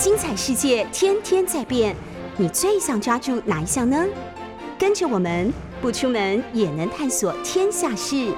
[0.00, 1.96] 精彩世界天天在变，
[2.36, 4.06] 你最想抓住哪一项呢？
[4.78, 8.34] 跟着我们不出门也能探索天下事，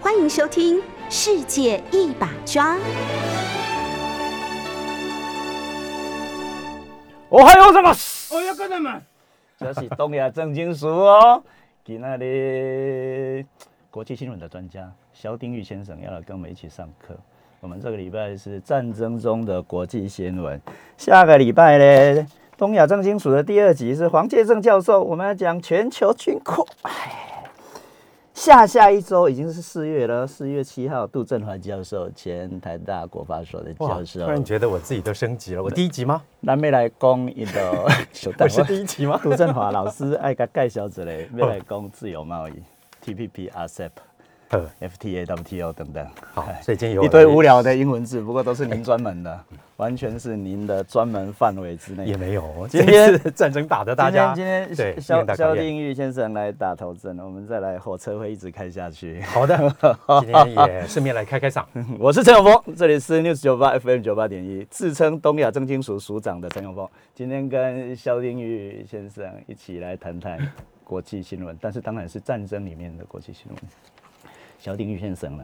[0.00, 0.76] 欢迎收听《
[1.08, 2.76] 世界一把抓》。
[7.30, 8.34] おはようございます。
[8.34, 9.02] おはようございます。
[9.58, 11.42] 这是东亚正经书哦。
[11.84, 13.46] 今天的
[13.90, 17.16] 国际新闻的专家肖丁玉先生要来跟我们一起上课。
[17.63, 20.61] 我们这个礼拜是战争中的国际新闻，
[20.97, 22.27] 下个礼拜呢，
[22.57, 26.67] 东亚正经署的第二集是黄介正教授，我们要讲全球军库。
[26.81, 27.45] 哎，
[28.33, 35.63] 下下一周已经是四月了，四月七号，杜振华教授，前台大国法所的教授，突然觉得我自己都升级了。
[35.63, 36.21] 我第一集吗？
[36.41, 37.71] 南美来攻一个，
[38.39, 39.17] 我是第一集吗？
[39.23, 41.01] 杜振华老师爱甲介绍一下，
[41.37, 42.53] 要来攻自由贸易
[43.05, 44.03] ，TPP、RCEP、呃，
[44.81, 46.07] FTA、WTO 等等。
[46.33, 49.39] 好，所以今天有一堆无聊的英文字，不过都是您专 门的，
[49.77, 52.05] 完全是您的专门范围之内。
[52.05, 59.21] 也没有，今天这次战争打的大家今天今对天肖肖定玉先生来打头阵，我们再来，火车会一直开下去。
[59.21, 59.57] 好的，
[60.21, 61.63] 今天也顺便来开开嗓。
[61.99, 70.37] 我是陈永峰，这里是 News 九八 FM 九八点一，自称东亚正金署署长的陈永峰，今天跟肖定玉先生一起来谈谈
[70.83, 73.57] 国际新闻，但是当然是战争里面的国际新闻。
[74.63, 75.43] 肖定玉先生呢，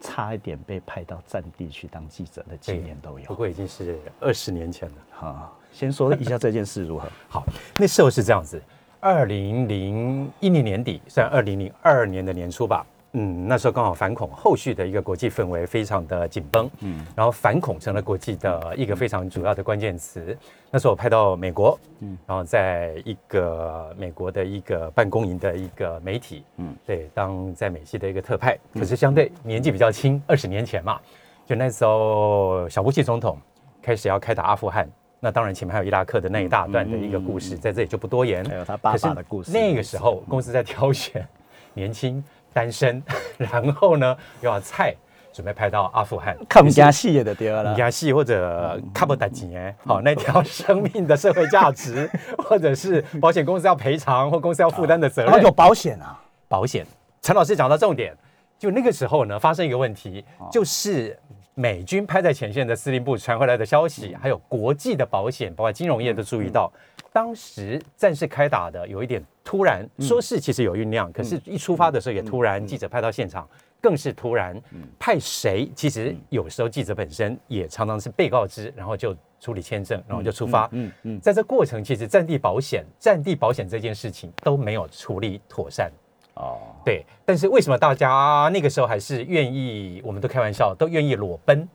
[0.00, 3.34] 差一点被派到战地去当记者的经验都有不。
[3.34, 4.94] 过已经是二十年前了。
[5.10, 7.06] 好，先说一下这件事如何？
[7.28, 7.44] 好，
[7.76, 8.58] 那时候是这样子，
[9.00, 12.86] 二零零一年年底，算二零零二年的年初吧。
[13.12, 20.36] 嗯，那时候刚好反恐，后续的一个国际氛围非常的紧绷，嗯，然后反恐成了国际的一个非常主要的关键词。
[20.70, 31.00] 那时候我派到美国，嗯，然后在一个美国的一个办公营的一个媒体，嗯，对，当在美系的一个特派，可是相对年纪比较轻，二十年前嘛，
[31.46, 33.38] 就那时候小布希总统
[33.80, 34.88] 开始要开打阿富汗。
[35.20, 38.44] 那当然，前面还有伊拉克的那一大段的一个故事，在这里就不多言。
[38.44, 41.26] 还有他爸爸的故事那个时候，公司在挑选
[41.74, 42.22] 年轻、
[42.52, 43.02] 单身，
[43.38, 44.94] 然后呢又要菜，
[45.32, 46.36] 准备派到阿富汗。
[46.48, 47.74] 看不加戏的对了。
[47.74, 56.86] 加戏或者看不打钱，好那条生命的社会价值， 或者是保险公司要赔偿或公司要负担的责任，啊有保险啊，保险。
[57.20, 58.16] 陈老师讲到重点，
[58.58, 61.18] 就那个时候呢，发生一个问题，就是
[61.58, 66.72] 美军派在前线的司令部传回来的消息，还有国际的保险，包括金融业都注意到，
[67.12, 73.46] 当时战事开打的有一点突然，说是其实有酝酿，可是一出发的时候也突然，记者派到现场。
[73.80, 74.60] 更是突然
[74.98, 75.70] 派谁？
[75.72, 80.68] 其实有时候记者本身也常常是被告知，然后就处理签证，然后就出发。
[80.72, 85.92] 嗯嗯，在这过程，其实战地保险、战地保险这件事情都没有处理妥善。
[86.38, 90.00] 哦，对，但是为什么大家那个时候还是愿意？
[90.04, 91.68] 我们都开玩笑，都愿意裸奔，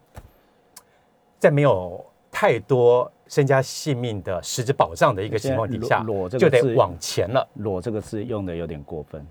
[1.38, 9.26] 在没有太多身家性命的实质保障的一个情况底下，裸就得往前了，裸这个字用的有点过分。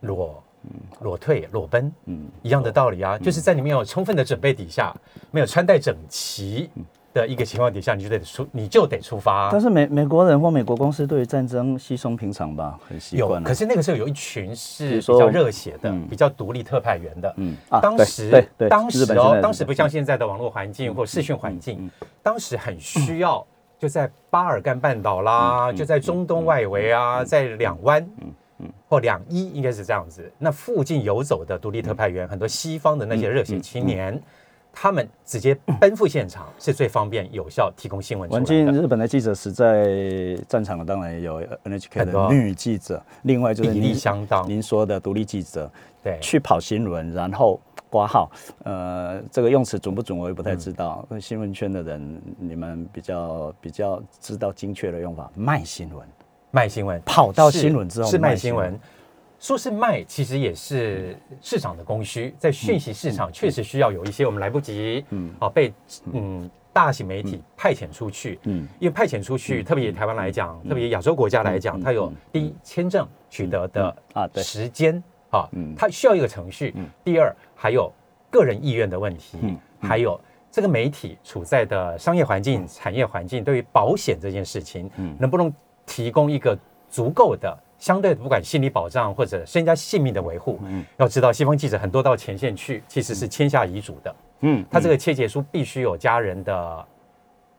[0.00, 0.42] 裸。
[1.00, 1.90] 裸退、裸奔，
[2.42, 4.92] 一样的道理啊，就是在你没有充分的准备底下，
[5.30, 6.68] 没有穿戴整齐
[7.14, 9.48] 的一个情况底下，你就得出，你就得出发。
[9.50, 13.28] 但是美美国人或美国公司对于战争稀松平常吧，很习有。
[13.40, 21.90] 可是那个时候有一群是比较热血的嗯，比较独立特派员的，嗯当时当时哦，当时不像现在的网络环境或视讯环境，
[22.22, 23.44] 当时很需要
[23.78, 28.06] 就在巴尔干半岛啦，就在中东外围啊，在两湾，
[28.86, 30.30] 或两伊应该是这样子。
[30.38, 34.20] 那附近游走的独立特派员，很多西方的那些热血青年。
[34.80, 38.64] 他们直接奔赴现场是最方便、有效提供新闻环境。
[38.72, 45.68] 日本的记者实在战场的，当然也有 NHK 的女记者，另外就是比例您相当您说的独立记者
[46.00, 48.30] 对，去跑新闻，然后挂号。
[48.62, 51.04] 呃，这个用词准不准我也不太知道。
[51.10, 56.06] 嗯新闻圈的人，你们比较比较知道精确的用法，卖新闻。
[56.52, 58.78] 卖新闻，跑到新闻之后是卖新闻。
[59.38, 65.72] 说是卖，其实也是市场的供需，在讯息市场确实需要有一些我们来不及，嗯，哦，被
[66.12, 66.50] 嗯。
[66.70, 68.62] 大型媒体派遣出去，嗯。
[68.62, 74.40] 嗯，因为派遣出去，特别以台湾来讲，特别以亚洲国家来讲，它有第一签证取得的啊对。
[74.44, 77.90] 时间啊嗯，它需要一个程序，第二还有
[78.30, 79.38] 个人意愿的问题，
[79.80, 80.20] 还有。
[80.50, 85.52] 这个媒体处在的商业环境、产业环境，对于保险这件事情，能不能
[85.84, 86.56] 提供一个
[86.88, 90.58] 足够的、相对的不管心理保障或者身家性命的维护？
[90.64, 94.14] 嗯要知道，西方记者很多到前线去，其实是签下遗嘱的。
[94.40, 96.86] 嗯，他这个切结书必须有家人的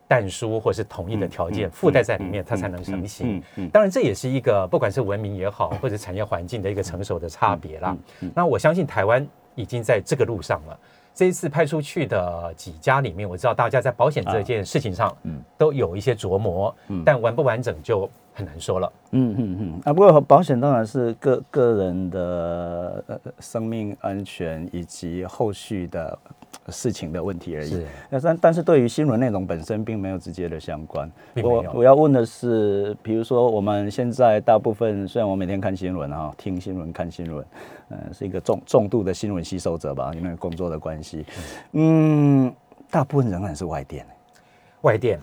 [0.07, 3.43] 但书或是同意的条件附带在里面，它才能成型。
[3.71, 7.95] 当然，这也是一个不管是文明也好，或者产业环境的一个成熟的差别啦。
[8.33, 10.79] 那我相信台湾已经在这个路上了。
[11.13, 18.09] 这一次派出去的几家里面，我知道大家在保险这件事情上，嗯，都有一些琢磨，嗯，但完不完整就
[18.39, 18.91] 很难说了。
[19.11, 26.17] 嗯嗯嗯啊，不过保险当然是个个人的呃生命安全以及后续的
[26.69, 27.69] 事情的问题而已。
[27.69, 31.11] 是那但但是对于新闻内容本身并没有直接的相关。
[31.43, 37.45] 我我要问的是，比如说我们现在大部分虽然我每天看新闻啊，听新闻看新闻，
[37.89, 41.25] 嗯、是一个重重度的新闻吸收者吧，因为工作的关系，
[41.73, 42.53] 嗯，
[42.89, 44.05] 大部分仍然是外电。
[44.81, 45.19] 外电，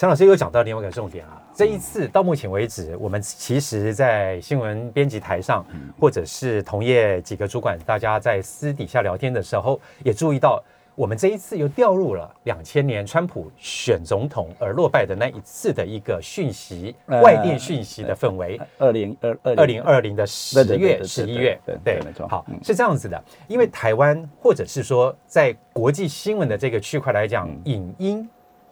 [0.00, 1.42] 陈老师又讲到另外一个重点啊。
[1.54, 5.62] 这一次到目前为止，我们其实，在新闻编辑台上，
[6.00, 10.58] 或者是同业几个主管，大家在私底下聊天的时候，也注意到，
[10.94, 18.58] 我们这一次又掉入了两千年川普选总统而落败的那一次的一个讯息，呃外电讯息的氛围。
[18.78, 28.30] 二零二二零二零的十月、十一月，对对对没错好嗯，是这样子的，因为台湾或者是说在国际新闻的这个区块来讲，嗯影音。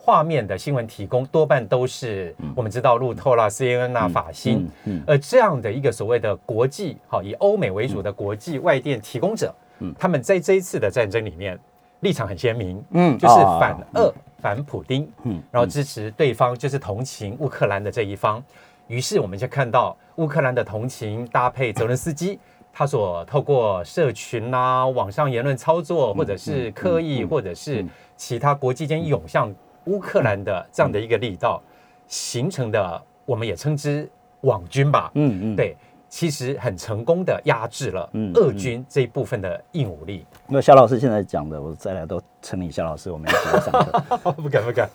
[0.09, 4.61] 画面的新闻提供多半都是我们知道路透啦、CNN 啦、法新。
[4.61, 5.05] 嗯，嗯。
[5.07, 9.55] 而这样的一个所谓的国际好以欧美为主的国际外电提供者，
[9.99, 11.59] 他们在这一次的战争里面
[12.01, 14.11] 立场很鲜明，嗯就是啊反俄、
[14.41, 18.43] 反普丁，嗯然后支持对方，就是同情乌克兰的这一方。
[18.87, 22.39] 于是我们就看到乌克兰的同情搭配泽伦斯基，
[22.73, 27.85] 他所透过社群啦、网上言论操作，或者是刻意，或者是
[28.17, 29.55] 其他国际间涌向
[29.89, 31.63] 乌克兰的这样的一个力道，
[32.07, 34.09] 形成的，我们也称之
[34.43, 35.11] 网军吧。
[35.15, 35.75] 嗯嗯，对，
[36.11, 40.27] 其实很成功的压制了嗯俄军这一部分的硬武力。
[40.47, 44.33] 那肖老师现在讲的，我再来都称你肖老师，我们一起来上课。
[44.33, 44.89] 不敢不敢，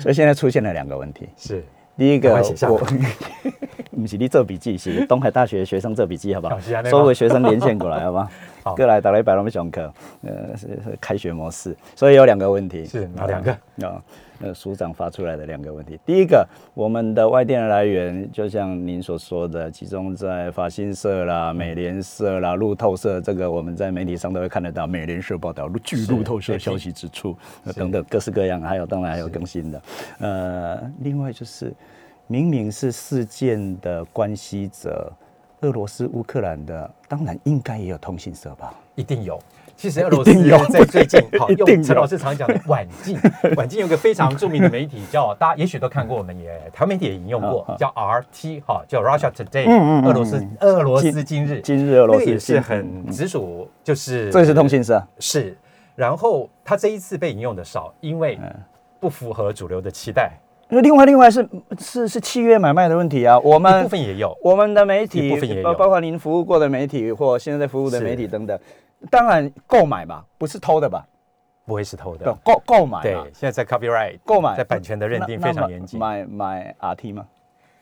[0.00, 1.64] 所以现在出现了两个问题，是
[2.02, 2.82] 第一个我。
[3.94, 6.58] 不是你做笔记，是东海大学学生做笔记，好不好
[6.90, 8.28] 所有学生连线过来，好不 好？
[8.64, 12.84] 好过来打了一百多上课，呃，是是开学模式，所以有两个问题。
[12.84, 13.52] 是哪两个？
[13.86, 14.02] 啊，
[14.42, 15.98] 呃，署长发出来的两个问题。
[16.04, 24.86] 第一个，我们的外电的来源，就像您所说的，集中在法新社啦、美联社啦、路透社，这个我们在媒体上都会看得到。
[24.86, 29.82] 美联社报道，据路透社消息指出，呃等等各式各样，还有当然还有更新的。
[30.18, 31.72] 呃，另外就是，
[32.26, 35.12] 明明是事件的关系者。
[35.60, 38.74] 俄罗斯、乌克兰的，当然应该也有通信社吧？
[38.96, 39.38] 一定有。
[39.76, 40.32] 其实俄罗斯
[40.70, 43.18] 在最近，好一定有用陈老师常讲的晚近，
[43.56, 55.02] 晚近有个非常著名的媒体叫大家也许都看过，我们也台湾媒体也引用过叫 RT 哈，叫 Russia Today，嗯嗯嗯俄罗斯俄罗斯今日，今日俄罗斯那个也是很直属，就是这是通讯社。
[55.18, 55.56] 是。
[55.94, 58.50] 然后他这一次被引用的少，因为嗯。
[59.02, 60.30] 不符合主流的期待，
[60.68, 61.44] 因为另外另外是
[61.76, 64.32] 是是契约买卖的问题啊，我一们部分也有。
[64.40, 68.56] 我们的媒一体包包括您服务过的媒体或现在在服务的媒体等等，
[69.10, 71.06] 当然购买吧，不是偷的吧？
[71.64, 75.98] 不会是偷的，，购购买对嘛，，现在在 copyright 购买在版权的认定非常严谨。
[75.98, 77.26] 买买 RT 吗？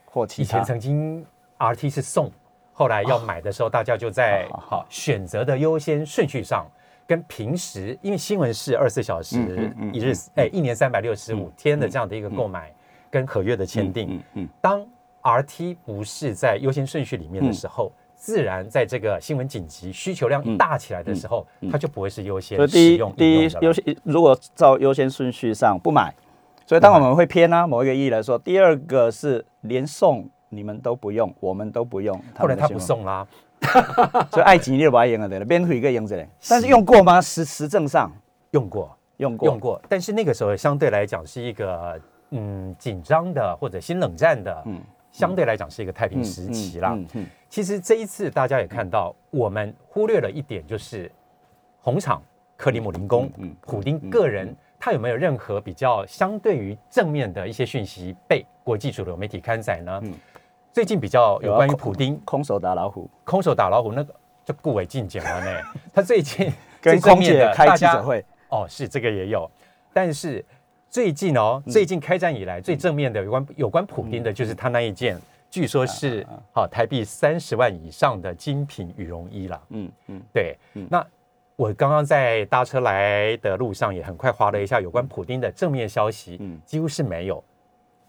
[0.04, 0.64] 或其他以前？
[0.64, 1.24] 曾经
[1.58, 2.30] RT 是送，
[2.74, 6.66] 后来要买的时候，大家就在好好选择的优先顺序上，
[7.06, 12.70] 跟平时因为新闻是二十四小时一日哎一年三百六十五天的这样的一个购买
[13.10, 14.22] 跟合约的签订，
[14.60, 14.86] 当
[15.22, 17.90] RT 不是在优先顺序里面的时候。
[18.20, 26.14] 自然在这个新闻紧急需求量大起来的时候，它就不会是优先使所以第一用第一优先如果照优先顺序上不买，
[26.66, 33.26] 所以当我们会偏啊某一个意义来说，第二个是连送你们都不用，我们都不用，后来他不送啦，
[34.30, 36.28] 所以爱情你就把它用了对了，免费一个用着嘞。
[36.46, 37.20] 但是用过吗？
[37.22, 38.12] 实实证上？
[38.50, 38.94] 用过。
[39.16, 42.00] 用过，用过，但是那个时候相对来讲是一个
[42.30, 46.92] 嗯紧张的或者新冷战的，嗯相对来讲是一个太平时期啦。
[46.94, 51.10] 嗯嗯其实这一次大家也看到，我们忽略了一点，就是
[51.80, 52.22] 红场
[52.56, 60.00] 克里姆林宫，嗯普丁个人他有没有任何比较相对于正面的一些讯息被国际主流媒体刊载呢？
[60.04, 60.14] 嗯。
[60.72, 64.14] 最近比较有关于普丁空手打老虎，空手打老虎那个
[64.44, 65.60] 就顾伟进讲了呢，
[65.92, 66.48] 他最近
[66.80, 69.50] 跟空姐开家记者会，哦，是这个也有，
[69.92, 70.44] 但是
[70.90, 71.72] 最近哦，嗯。
[71.72, 75.16] 最近开战以来最正面的有关有关普丁的，就是他那一件，
[75.48, 79.62] 据说是啊好台币三十万以上的精品羽绒衣啦。
[79.70, 80.20] 嗯嗯。
[80.32, 81.06] 对嗯，那
[81.54, 86.60] 我刚刚在搭车来的路上也很快划了一下有关普丁的正面消息，嗯。
[86.66, 87.44] 几乎是没有，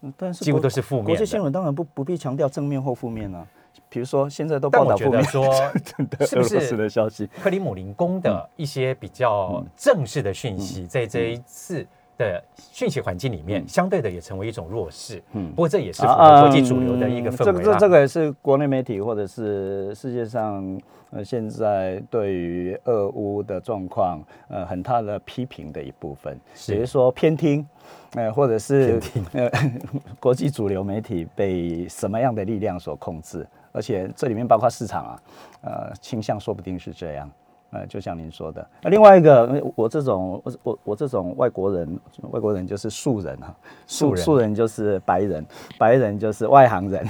[0.00, 1.44] 嗯，但是几乎都是负面国际新的。
[1.44, 3.46] 闻当然不不必强调正面或负面啊，
[3.88, 5.22] 比如说现在都报道负面。
[5.22, 5.46] 得说，
[6.18, 6.76] 的 是不是？
[6.76, 11.86] 的消息，克里姆林宫的一些比较正式的讯息，在这一次
[12.18, 15.22] 的讯息环境里面，相对的也成为一种弱势。
[15.32, 17.72] 嗯不过这也是符合国际主流的一个氛围啦。
[17.72, 27.66] 这这个也是国内媒体或者是世界上呃现在对于俄乌的状况呃很大的批评的一部分，是比如说偏听。
[28.14, 29.00] 呃，或者是
[29.32, 29.50] 呃，
[30.20, 33.46] 国际主流媒体被什么样的力量所控制？
[33.72, 35.22] 而且这里面包括市场啊，
[35.62, 37.30] 呃，倾向说不定是这样。
[37.72, 41.98] 呃，就像您说的，那另外一个，呃我这种我我我这种外国人，
[42.30, 43.54] 外国人就是素人哈，
[43.86, 44.22] 素人。
[44.22, 45.46] 素人就是白人，
[45.78, 47.02] 白人就是外行人，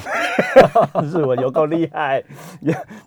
[1.03, 2.23] 日文有够厉害，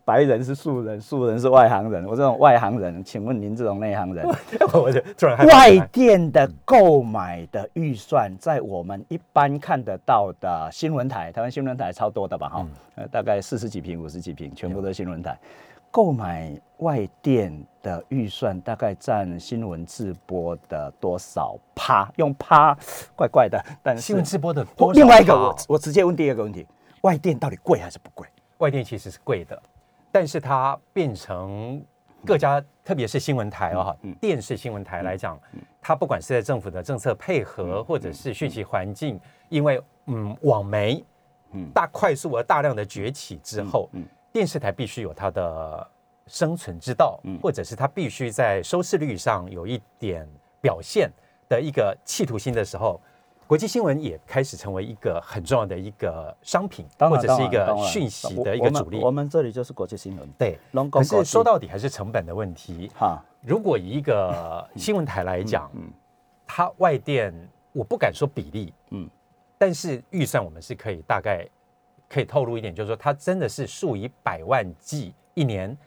[0.03, 4.27] 白人是素人，素人是外行人，我这种外行人，请问您这种内行人，
[4.75, 12.49] 我就突然外起来电的购买的预算，在我们一般看得到的新闻台，台湾新闻台超多的吧？
[12.49, 15.39] 哈、呃，大概四十几平、五十几平，全部都是新闻台。
[15.95, 22.11] 购买外电的预算大概占新闻直播的多少趴？
[22.17, 22.77] 用趴
[23.15, 26.67] 怪怪的，但是新闻直播的多少另外一个，我我直接问第二个问题：
[27.03, 28.27] 外电到底贵还是不贵？
[28.57, 29.57] 外电其实是贵的，
[30.11, 31.81] 但是它变成
[32.25, 35.39] 各家，特别是新闻台哦，嗯电视新闻台来讲，
[35.81, 41.01] 它不管是在政府的政策配合，或者是讯息环境，因为嗯网媒
[41.53, 41.69] 嗯。
[41.73, 45.87] 大快速而大量的崛起之后，嗯电视台必须有它的
[46.27, 47.39] 生存之道，嗯。
[47.41, 50.27] 或者是它必须在收视率上有一点
[50.59, 51.09] 表现
[51.47, 52.99] 的一个企图心的时候。
[53.47, 58.99] 国际新闻也开始成为一个很重要的一个商品，或者是一个讯息的一个主力。
[58.99, 62.91] 我们这里就是国际新闻，对，拢可是说到底还是成本的问题。
[62.97, 65.93] 哈，如果以一个新闻台来讲，嗯
[66.47, 67.31] 它外电
[67.71, 69.09] 我不敢说比例，嗯嗯，
[69.59, 71.47] 但是预算我们是可以大概
[72.15, 75.77] 可以透露一点，就是说它真的是数以百万计一年，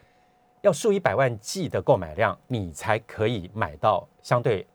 [0.61, 4.67] 要数以百万计的购买量，你才可以买到相对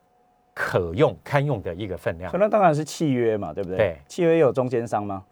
[0.52, 2.38] 可用堪用的一个分量可。
[2.38, 3.76] 能当然是契约嘛，对不对？
[3.76, 5.24] 对契约有中间商吗？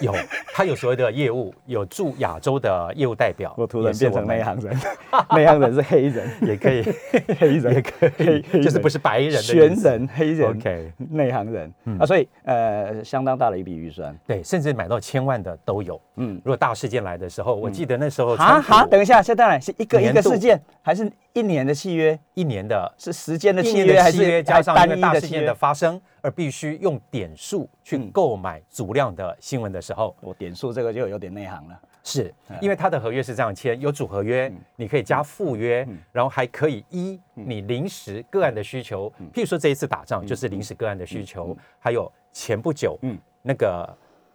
[0.00, 0.14] 有，
[0.54, 4.78] 他有所谓的业务，有驻亚洲的业务代表，我突然变成内行人，
[5.34, 6.82] 内行人是黑人，也可以，
[7.38, 7.74] 黑人。
[7.74, 9.52] 也可以，就是不是白人的意思。
[9.52, 11.72] 玄人、黑人、OK，内行人。
[11.84, 11.98] 嗯。
[11.98, 14.16] 啊，所以呃，相当大的一笔预算。
[14.26, 16.00] 对，甚至买到千万的都有。
[16.16, 22.18] 嗯，如果大事件来的时候，我记得那时候川哈哈，普等一下，现在来是一个一个事件，还是一年的契约？
[22.34, 22.92] 一年的。
[22.96, 25.54] 是时间的契约，还是加上一个大事件的？
[25.54, 28.10] 发生，而必须用点数去嗯。
[28.10, 31.80] 购买足量的新闻的时候，我点数这个就有点内行了。
[32.04, 32.32] 是
[32.62, 43.18] 因为它的合约是这样签，有主合约，你可以加附约，然后还可以依你临时个案的需求，譬如说这一次打仗就是临时个案的需求，还有前不久嗯。
[43.42, 43.86] 那个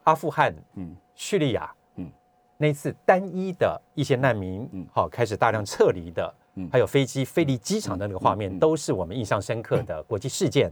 [0.04, 2.08] 阿富汗嗯、叙利亚嗯。
[2.58, 10.72] 那次单一的一些难民嗯，好开始大量撤离的嗯，还有飞机飞离机场的那个画面，都是我们印象深刻的国际事件。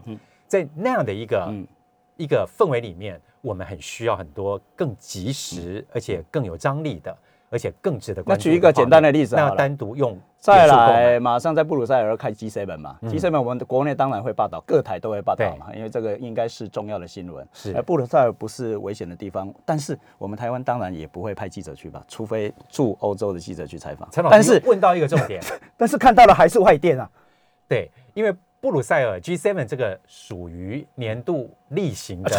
[0.52, 1.66] 在那样的一个嗯。
[2.18, 7.18] 一个氛围里面，我们很需要很多更及时，而且更有张力的，
[7.50, 8.40] 而且更值得关注。
[8.48, 17.48] 那举一个简单的例子那要单独用再来，马上在布鲁塞尔开 G7 嘛、g 7我们的国内当然会报道，各台都会报道嘛，因为这个应该是重要的新闻。
[17.54, 17.74] 是。
[17.76, 24.08] 而布鲁塞尔不是危险的地方，但是我们台湾当然也不会派记者去吧，除非驻欧洲的记者去采访。
[24.12, 24.24] 陈。
[24.24, 25.42] 老但是问到一个重点，
[25.76, 27.10] 但是看到的还是外电啊，
[27.68, 28.32] 对，因为
[28.62, 32.30] 布鲁塞尔 G7 这个属于年度例行的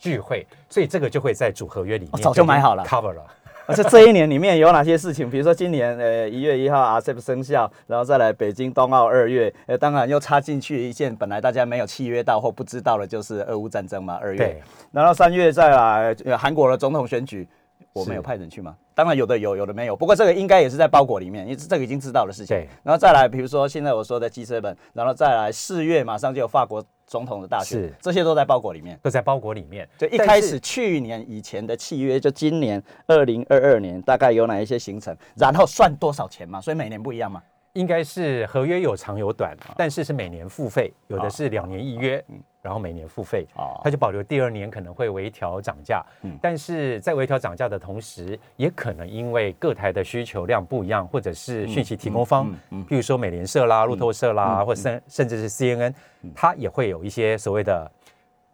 [0.00, 3.24] 聚会，所以这个就会在主合约里面哦早就买好了 cover 了。
[3.68, 5.30] 而且这一年里面有哪些事情？
[5.30, 14.60] 比如说今年呃一月一号 RCEP 生效，然后再来北京冬奥二月，呃当然又插进去一件本来大家没有契约到或不知道的，就是俄乌战争嘛，二月。
[14.90, 17.46] 然后三月再来呃韩国的总统选举，
[17.92, 18.76] 我们有派人去吗？
[18.94, 19.96] 当然有的有，有的没有。
[19.96, 22.68] 不过这个应该也是在包裹里面，因为这个已经知道的事情对。
[22.82, 28.98] 然后再来，比如说现在我说的 G7，然后再来四月马上就有法国总统的大选是，这些都在包裹里面。
[29.02, 29.88] 都在包裹里面。
[29.96, 36.60] 就一开始去年以前的契约，就今年二零二二年大概有哪一些行程，然后算多少钱嘛？
[36.60, 37.42] 所以每年不一样嘛。
[37.74, 42.24] 应该是合约有长有短，啊但是是每年付费，有的是两年一约，
[42.60, 46.04] 然后每年付费哦，它就保留第二年可能会微调涨价，
[46.40, 55.94] 但是在微调涨价的同时，也可能因为各台的需求量不一样，或者是讯息提供方，譬如说美联社啦、路透社啦，或甚甚至是 CNN，
[56.34, 57.90] 它也会有一些所谓的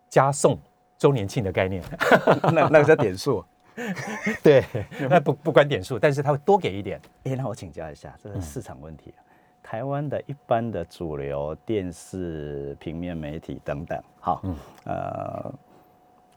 [0.09, 0.59] 加送
[0.99, 1.83] 周年庆的概念，
[2.53, 3.45] 那那个叫点数。
[4.41, 4.63] 对，
[5.11, 9.24] 那不不关点数，但是他会多给一点，哎、那我请教一下，这是市场问题、啊。
[9.65, 14.43] 台湾的一般的主流电视、平面媒体等等，好，
[14.85, 15.51] 呃，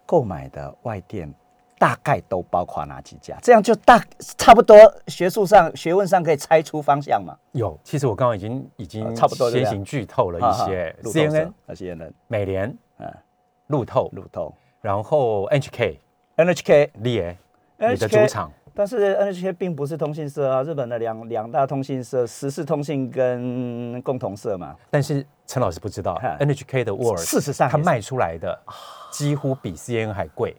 [0.05, 1.31] 购买的外电
[1.77, 3.37] 大概都包括哪几家？
[3.43, 4.01] 这样就大
[4.37, 7.37] 差不多学术上、学问上可以猜出方向嘛？
[7.51, 13.13] 有，其实我刚刚已经已经呃差不多先行剧透了一些，CNN、那些人，美联、嗯，
[13.67, 15.97] 路透，路透、然后 NHK、
[16.37, 17.37] NHK，立野，
[17.77, 18.49] 你的主场。
[18.77, 24.75] 但是 NHK 并不是通信社啊，日本的两两大通信社，时事通信跟共同社嘛。
[24.91, 28.55] 但是陈老师不知道，NHK 的 Word，事实上它卖出来的
[29.11, 30.55] 几乎比 CNN 还贵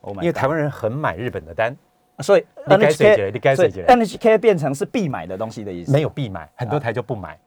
[0.00, 1.76] ，Oh 因为台湾人很买日本的单，
[2.18, 5.92] 所以你该谁觉得 NHK，你该所以谁觉得 NHK 变成是必买的东西的意思。
[5.92, 7.38] 没有必买，很多啊台就不买。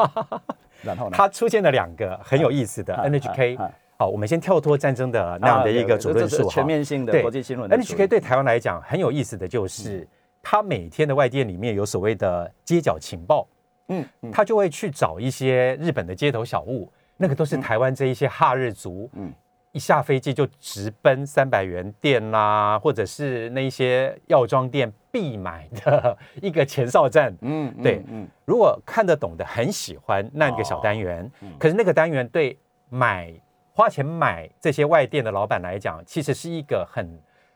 [0.82, 1.12] 然后呢？
[1.12, 3.70] 它出现了两个很有意思的啊 NHK 啊。
[4.00, 8.02] 好，我们先跳脱战争的那样的一个主论述哈，啊全面性的对国际新闻的处理。
[8.02, 10.06] NHK 对台湾来讲很有意思的就是，
[10.40, 13.48] 它每天的外电里面有所谓的街角情报，
[13.88, 14.30] 嗯嗯。
[14.30, 19.32] 他就会去找一些日本的街头小物，那个都是台湾这一些哈日族，嗯。
[19.72, 27.36] 一下飞机就直奔三百元店啦，或者是那些药妆店必买的 一个前哨站。
[27.40, 28.26] 嗯对嗯。
[28.44, 31.28] 如果看得懂的很喜欢那个小单元，
[31.58, 32.56] 可是那个单元对
[32.88, 33.32] 买
[33.78, 37.08] 花钱买这些外店的老板来讲，其实是一个很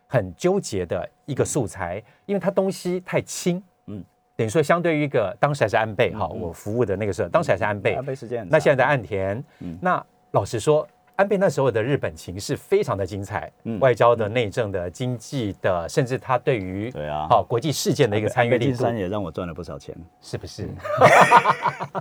[0.06, 3.98] 很纠结的一个素材，因为它东西太轻，嗯。
[3.98, 4.04] 嗯，
[4.36, 9.76] 等于说相对于一个当时还是安倍哈，我服务的那个时候，当时还是安倍，安倍时间那现在在岸田，嗯。
[9.82, 10.00] 那
[10.30, 10.86] 老实说。
[11.22, 13.78] 安倍那时候的日本情势非常的精彩，嗯。
[13.78, 17.28] 外交的、内政的、经济的，甚至他对于对啊。
[17.30, 18.64] 好国际事件的一个参与力度。
[18.64, 20.68] 北京山，也让我赚了不少钱，是不是？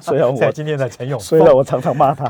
[0.02, 2.26] 虽然我今天的陈勇虽然我常常骂他，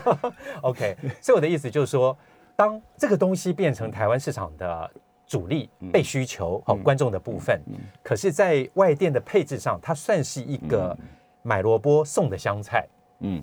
[0.62, 2.16] OK，所以我的意思就是说，
[2.56, 4.90] 当这个东西变成台湾市场的
[5.26, 7.60] 主力、被需求、好、观众的部分，
[8.02, 10.96] 可是，在外电的配置上，它算是一个
[11.42, 12.86] 买萝卜送的香菜，
[13.20, 13.42] 嗯，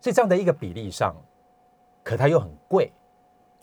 [0.00, 1.14] 所以这样的一个比例上，
[2.06, 2.92] 可它又很贵，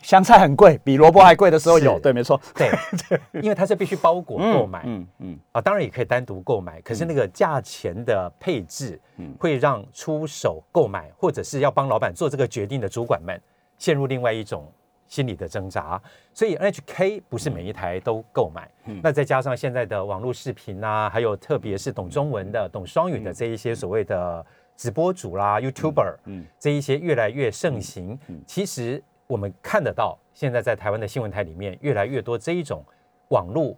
[0.02, 2.70] 香菜很贵，比萝卜还贵的时候有，是对，没错，对，
[3.42, 4.84] 因为它是必须包裹购买。
[4.86, 9.00] 嗯嗯啊，当然也可以单独购买，可是那个价钱的配置，
[9.40, 13.42] 会让出手购买或者是要帮老板做这个决定的主管们
[13.78, 14.70] 陷入另外一种
[15.08, 16.02] 心理的挣扎。
[16.34, 18.70] 所以 NHK 不是每一台都购买，
[19.02, 28.18] 那再加上现在的网络视频啊，还有特别是懂中文的、懂双语的这一些所谓的直播主啦、YouTuber，嗯这一些越来越盛行。
[28.46, 32.84] 其实我们看得到，现在在台湾的新闻台里面，越来越多这一种
[33.30, 33.76] 网络，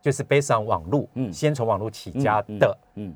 [0.00, 1.32] 就是 based on 网络，嗯。
[1.32, 3.14] 先从网络起家的嗯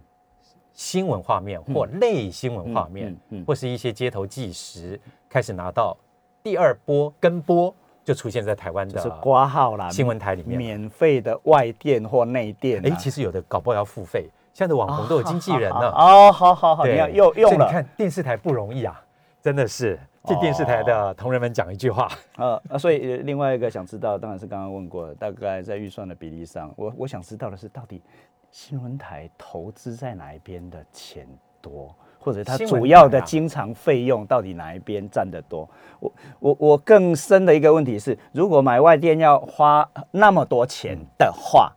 [0.73, 3.14] 新闻画面或类新闻画面
[3.47, 5.97] 或是一些街头纪实，开始拿到
[6.42, 10.57] 第二波跟播，就出现在台湾就是的挂号啦，新闻台里面。
[10.57, 15.91] 免费的外电或内电啊，哎，其实有的搞不好要付费，现在的网红都有经纪人了。
[15.97, 19.03] 哦，好好好，对你要又用了，所以你看电视台不容易啊，
[19.41, 22.09] 真的是替电视台的同仁们讲一句话。
[22.37, 28.03] 呃，呃所以呃另外一个想知道，当然是刚刚问过，大概在预算的比例上，我我想知道的是，到底
[28.51, 31.27] 新闻台投资在哪一边的钱
[31.62, 35.69] 多，或者它主要的经常费用到底哪一边占得多？
[35.99, 41.73] 我我我更深的一个问题是，如果买外电要花那么多钱的话，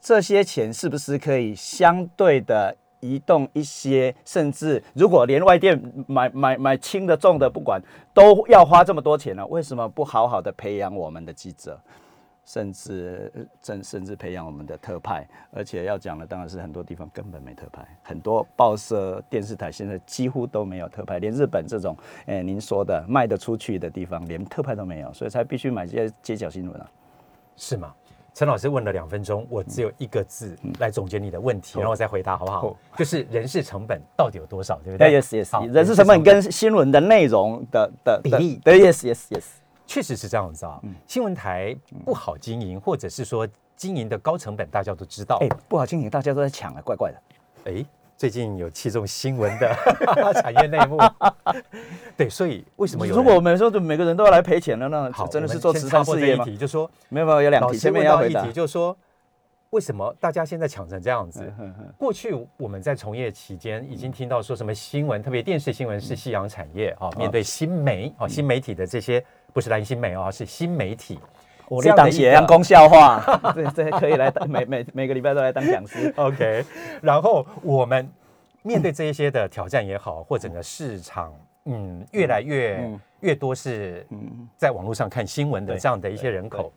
[0.00, 4.14] 这些钱是不是可以相对的移动一些？
[4.24, 7.80] 甚至如果连外电买买买轻的重的不管，
[8.14, 9.46] 都要花这么多钱呢？
[9.46, 11.78] 为什么不好好的培养我们的记者？
[12.42, 13.30] 甚至
[13.62, 26.90] 甚甚至培养我们的特派，而且要讲的当然是很多地方根本没特派，很多报社、电视台现在几乎都没有特派，连日本这种，诶、您说的卖得出去的地方，连特派都没有，所以才必须买这些街角新闻啊。
[27.56, 27.94] 是吗？
[28.32, 32.60] 陈老师问了两分钟，我只有一个字来总结你的问题，然后我再回答好不好？
[32.60, 32.76] 好？
[32.96, 38.60] 就是人事成本到底有多少，对不对？Yes 好 yes，人事成本跟新闻的内容的的的比例。
[38.64, 39.44] 对 yes yes yes，
[39.86, 40.78] 确实是这样子啊。
[40.84, 40.94] 嗯。
[41.06, 45.38] 新闻台不好经营，或者是说经营的高成本，大家都知道。
[45.40, 47.22] 哎、不好经营，大家都在抢啊，怪怪的。
[47.64, 47.84] 哎，
[48.20, 49.74] 最近有器重新闻的
[50.42, 50.98] 产业内幕，
[52.18, 53.16] 对，所以为什么有？
[53.16, 58.44] 如果我们说每个人都要来赔钱了，那好，真的是做慈善事业题，就说没有没有，有两题，前面要回答。
[58.44, 58.94] 题就是说，
[59.70, 61.50] 为什么大家现在抢成这样子？
[61.58, 71.18] 嗯过去我们在从业期间已经听到说什么新闻，特别电视新闻是夕阳产业啊，面对新媒啊新媒体的这些不是蓝新媒啊，是新媒体。
[71.70, 73.22] 我这样的一的当写个样功笑话，
[73.54, 76.12] 这这可以来当每每每个礼拜都来当讲师。
[76.18, 76.64] OK，
[77.00, 78.06] 然后我们
[78.62, 81.32] 面对这一些的挑战也好，或整个市场，
[81.66, 84.06] 嗯，越来越、嗯越多是
[84.56, 86.72] 在网络上看新闻的对这样的一些人口，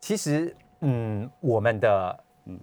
[0.00, 2.18] 其实，嗯，我们的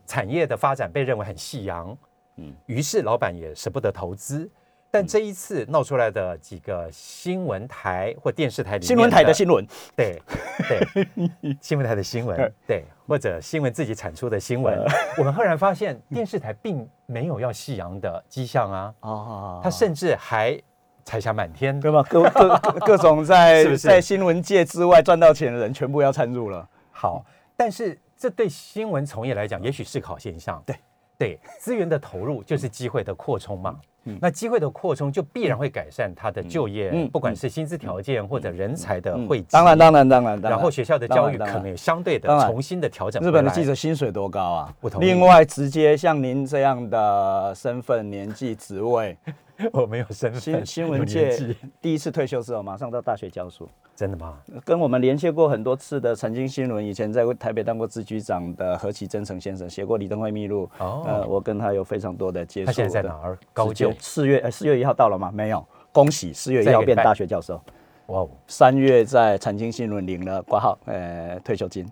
[0.08, 1.96] 产业的发展被认为很夕阳，
[2.38, 4.50] 嗯，于是老板也舍不得投资。
[4.92, 10.20] 但这一次闹出来的几个新闻台或电视台里面新闻台的新闻，对
[10.68, 11.08] 对，
[11.62, 14.84] 新闻台的新闻，对，或者新闻自己产出的新闻，
[15.18, 19.62] 我们赫然发现电视台并没有要夕阳的迹象啊，哦。
[19.64, 20.60] 它甚至还
[21.06, 22.02] 彩霞满天，对吧？
[22.10, 26.68] 各各各 各种在在新闻界之外赚到钱的人，全部要参入了。
[26.92, 27.24] 好，
[27.56, 30.62] 但是这对新闻从业来讲，也许是个好现象。
[30.66, 30.76] 对。
[31.18, 33.78] 对，资源的投入就是机会的扩充嘛。
[34.10, 39.48] 嗯那机会的扩充就必然会改善他的就业，嗯不管是薪资条件或者人才的汇集。
[39.52, 40.52] 当然，当然，当然，然。
[40.52, 43.22] 然后学校的教育可能有相对的重新的调整。
[43.24, 44.74] 日本的记者，薪水多高啊？
[44.80, 49.18] 不同另外，直接像您这样的身份、年纪、职位，
[49.72, 53.70] 我没有身份，新新闻界第一次退休之后，马上到大学教书。
[54.00, 54.38] 真的吗？
[54.64, 60.70] 跟我们连线过很多次的曾经新闻，以前在台北当过支局长的何其真诚先生，写过李登辉秘录。
[60.78, 62.68] 哦呃，我跟他有非常多的接触。
[62.68, 63.38] 他现在在哪儿？
[63.52, 63.92] 高就。
[64.00, 65.30] 四月呃四月一号到了吗？
[65.34, 67.62] 没有，恭喜四月一号变大学教授。
[68.10, 71.88] 哇哦，三月在财经新闻领了挂号，呃，退休金。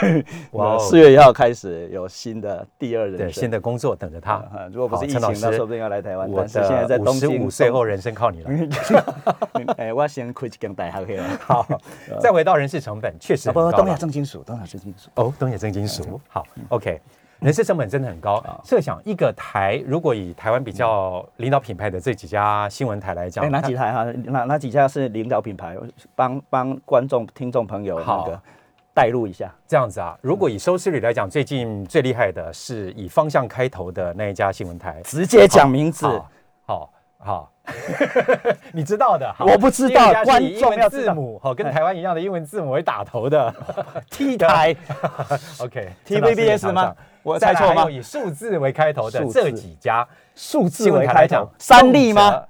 [0.52, 3.42] 哇哦四月一号开始有新的第二人对，生。
[3.42, 4.42] 新的工作等着他。
[4.54, 6.28] 呃如果不是疫情，那说不定要来台湾。
[6.30, 8.50] 我但是现在在东京，十五岁后人生靠你了。
[9.76, 11.24] 哎，我先开一间大学去了。
[11.40, 11.66] 好，
[12.18, 15.10] 再回到人事成本，确实啊不，东亚重金属，东亚重金属。
[15.16, 16.18] 哦，东亚正金属。
[16.28, 16.98] 好，OK，
[17.40, 18.42] 人事成本真的很高。
[18.64, 24.04] 设想一个台，如果以台湾比较领导品牌的这几家新闻台来讲，哎，哪几台哈？
[24.24, 25.76] 哪哪几家是领导品牌？
[26.16, 28.40] 帮帮观众、听众朋友那好个
[28.92, 29.54] 带入一下。
[29.68, 30.18] 这样子啊？
[30.20, 35.00] 如果以收视率来讲，最近最厉害的是以方向开头的那一家新闻台。
[35.04, 36.06] 直接讲名字，
[36.66, 37.52] 好，好，
[38.74, 39.32] 你知道的。
[39.38, 43.54] 我不知道观众要字母，好，跟台湾一样的英文字母为打头的
[44.10, 44.74] T 台
[45.62, 46.96] OK TVBS 吗？
[47.28, 47.90] 我猜错吗？
[47.90, 52.42] 以数字为开头的这几家数字为开头三例吗？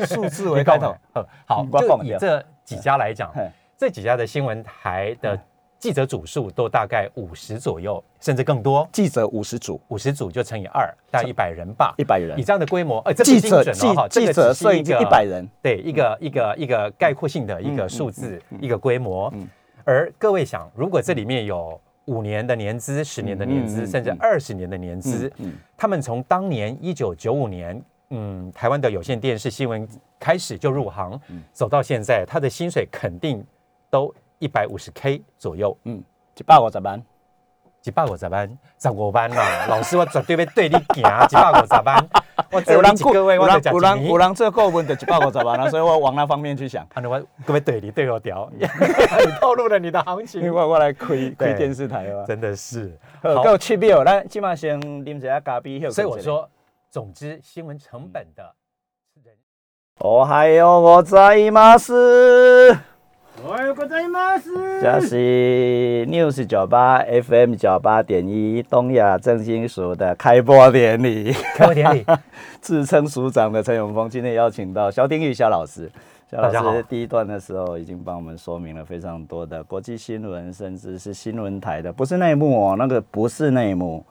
[0.00, 0.94] 数字为开头。
[1.14, 5.38] 呃 好就以这几家来讲嘿，这几家的新闻台的
[5.78, 8.88] 记者组数都大概五十左右，甚至更多。
[8.90, 11.94] 记者五十组，五十组就乘以二，大概一百人吧。
[11.98, 12.42] 一百人以。
[12.42, 19.32] 这样的规模，呃，记者记记者、是一个一百，人，对，一个一个一个概括性的一个数字，一个规模。
[19.84, 25.32] 而各位想，如果这里面有五年的年资、十年的年资，甚至二十年的年资，
[25.76, 29.86] 他们从当年一九九五年，嗯，台湾的有线电视新闻
[30.18, 31.20] 开始就入行，
[31.52, 33.44] 走到现在，他的薪水肯定
[33.90, 36.02] 都一百五十 K 左右，嗯，
[36.36, 37.02] 一百五十万。
[37.85, 39.65] 一百五十万，十五万啦。
[39.67, 42.09] 老师，我绝对要对你行，一百五十万，
[42.51, 44.11] 我只有你一个月，有我人有人就讲一年。
[44.11, 46.83] 有人这顾问的一百五十万啊，所以我往那方面去想。
[46.93, 48.67] 啊，那我各位对你对我屌，你
[49.39, 55.79] 透露了你的行因为情，我我来开开对电视台啊，真的是好，好够七秒，咱起码先啉一下咖啡。
[55.79, 56.49] 休息一下，所以我说，
[56.91, 58.53] 总之新闻成本的
[59.23, 59.33] 人
[59.99, 62.91] おはようございます。
[63.43, 64.49] おはようございます。
[64.81, 71.33] 这是 News 九八 FM 九八点一东亚正金属的开播典礼。
[71.55, 72.05] 开会典礼，
[72.61, 75.89] 自称署长的陈永峰，今天邀请到萧丁玉萧老师。
[76.29, 84.05] 萧大家好老师第一段的时候已经帮我们说明了非常多的国际新闻，甚至是新闻台的，不是内幕哦，那个不是内幕。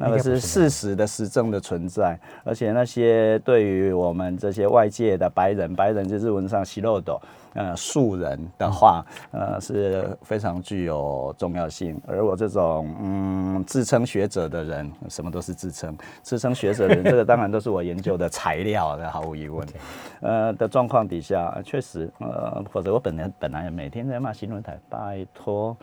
[0.00, 7.20] 那个是事实的实证的存在，而且那些对于我们这些外界的白人，白人就是文上西漏斗，
[7.52, 12.00] 呃，素人的话，呃，是非常具有重要性。
[12.06, 19.66] 而我这种嗯自称学者的人，什么都是自称，自称学者的人，这个当然都是我研究的材料的，毫无疑问。
[20.22, 25.76] 呃的状况底下，确实，呃，否则我本来本来每天在骂新闻台，拜托。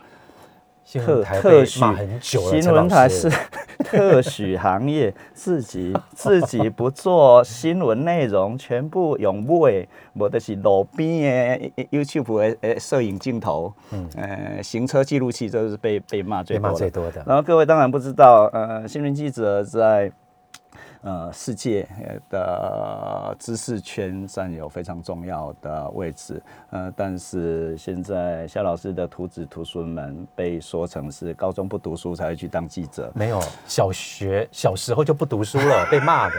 [0.88, 3.30] 新特特许很久了，新闻台是
[3.84, 16.78] 特许行业，自己自己不做新闻内容，全部用买，无就是路边的 YouTube 的呃摄影镜头，嗯，呃，行车记录器，这是被被骂最被骂多的。
[16.78, 17.22] 最多的。
[17.26, 20.10] 然后各位当然不知道，呃，新闻记者在
[21.02, 21.88] 呃世界
[22.28, 36.36] 的知识圈占有非常重要的位置，呃，但是现在夏老师的徒子徒孙们被说成是高中不读书才会去当记者，没有，小学小时候就不读书了， 被骂的，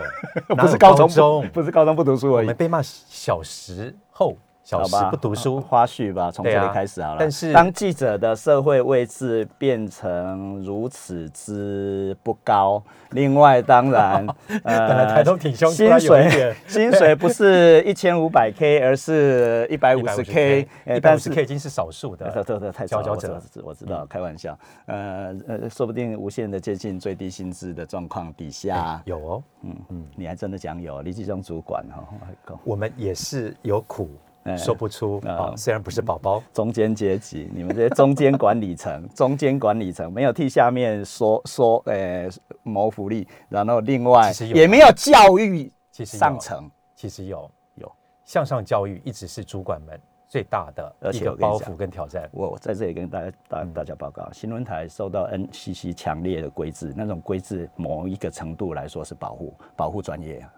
[0.55, 1.41] 不是高中中？
[1.47, 4.35] 不不是高中不读书而已我们，被骂小时候
[4.69, 7.17] 小时不读书，花絮吧，从这里开始好了。
[7.19, 12.79] 但是当记者的社会位置变成如此之不高，
[13.09, 14.27] 另外当然，
[14.63, 23.17] 呃，抬头挺胸，薪水 薪水不是一千五百 K，而是一百五十 K，一百五十 K 已经是少数的，对对太少了。
[23.63, 24.55] 我知道，开玩笑，
[24.85, 34.07] 呃呃，说不定无限的接近最低薪资的状况底下有哦，嗯嗯，你还真的讲有，李继忠主管哈，我们也是有苦。
[34.57, 42.27] 说不出啊，虽然不是宝宝，中间阶级，你们这些中间管理层， 中间管理层没有替下面说说，呃，
[42.63, 47.91] 谋福利，然后另外也没有教育，其实上层其实有有。
[48.25, 52.29] 向上教育一直是主管们最大的一个包袱跟挑战。
[52.31, 60.53] 我在这里跟大家大大家报告，新闻台受到 NCC 强烈的规制，那种规制某一个程度来说是保护保护专业啊。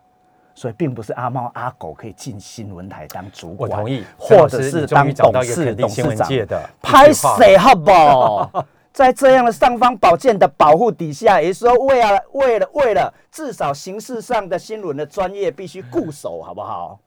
[0.54, 8.66] 所以并不是阿猫阿狗可以进新闻台当主管，我同意，或者是当董事、董事长的拍谁好不好？
[8.92, 17.00] 在这样的尚方宝剑的保护底下，也是说为了为了为了至少形式上的新闻的专业必须固守，好不好？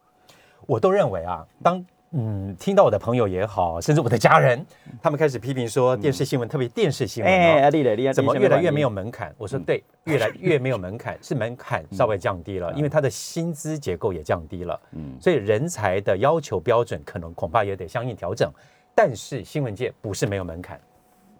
[0.66, 1.84] 我都认为啊，当。
[2.16, 4.64] 嗯，听到我的朋友也好，甚至我的家人，
[5.02, 9.34] 他们开始批评说电视新闻，特别电视新闻，哎，厉害厉害，怎么越来越没有门槛？
[9.36, 18.48] 我说对，越来越没有门槛， 是门槛稍微降低了，因为他的薪资结构也降低了，嗯，所以人才的要求标准可能恐怕也得相应调整。
[18.94, 20.80] 但是新闻界不是没有门槛，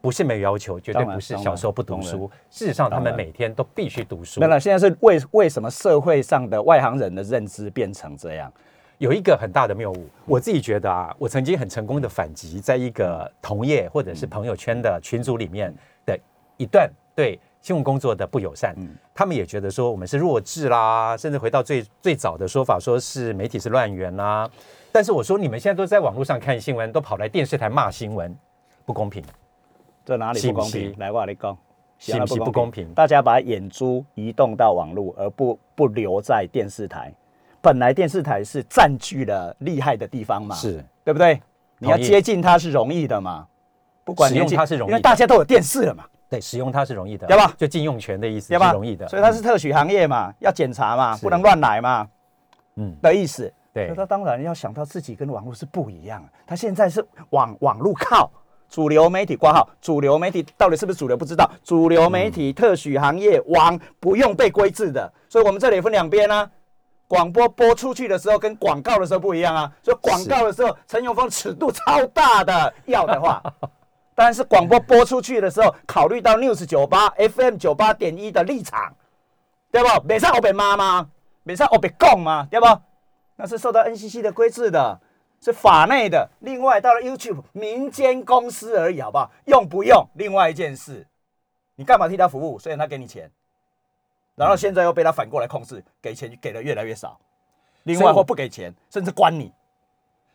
[0.00, 2.28] 不是没有要求，绝对不是小时候不读书。
[2.50, 4.40] 事实上，他们每天都必须读书。
[4.40, 8.52] 没了，现在是为为什么社会上的外行人的认知变成这样？
[8.98, 15.74] 有一个很大的谬误，我自己觉得啊，我曾经很成功的反击，在一个同业或者是朋友圈的群组里面
[16.06, 16.18] 的
[16.56, 18.74] 一段对新闻工作的不友善，
[19.12, 24.48] 他们也觉得说我们是弱智啦，甚至回到最最早的说法，说是媒体是乱源啦。
[24.92, 28.34] 但是我说你们现在都在网络上看新闻，都跑来电视台骂新闻，
[28.86, 29.24] 不公平，
[30.04, 30.94] 在哪里不公平？
[30.98, 31.58] 来，我来讲，
[31.98, 32.94] 信不不公平？
[32.94, 37.12] 大家把眼珠移动到网络，而不不留在电视台。
[37.64, 41.40] 本来电视台是占据了厉害的地方嘛，是对不对？
[41.78, 43.46] 你要接近它是容易的嘛，
[44.04, 46.04] 不管使用它是容易，因为大家都有电视了嘛。
[46.28, 47.54] 对，使用它是容易的，对吧？
[47.56, 48.70] 就禁用权的意思，对吧？
[48.70, 52.06] 容易的，所以它是特许行业嘛，要检查嘛，不能乱来嘛，
[52.76, 53.50] 嗯的意思。
[53.72, 56.22] 对，他当然要想到自己跟网络是不一样。
[56.46, 58.30] 他现在是往网络靠
[58.68, 61.50] 主流媒体挂号，主流媒体到底是不是主流不知道。
[61.64, 66.50] 主流媒体特许行业网不用被规制的，所以我们这里分两边呢。
[67.14, 73.40] 广播播出去的时候跟广告的时候不一样啊，所以广告的时候陈永峰尺度超大的，要的话，
[74.16, 78.92] 当然是广播播出去的时候考虑到 News 九八 FM 九八点一的立场，
[79.70, 79.88] 对不？
[80.04, 81.08] 没上我被骂吗？
[81.44, 82.48] 没上我被供吗？
[82.50, 82.66] 对不？
[83.36, 85.00] 那是受到 NCC 的规制的，
[85.40, 86.28] 是法内的。
[86.40, 89.30] 另外到了 YouTube 民间公司而已，好不好？
[89.44, 91.06] 用不用另外一件事，
[91.76, 92.58] 你干嘛替他服务？
[92.58, 93.30] 虽然他给你钱。
[94.34, 97.18] 然后现在又被他反过来控制，给钱给的越来越少，
[97.84, 99.52] 另外或不给钱，甚至关你，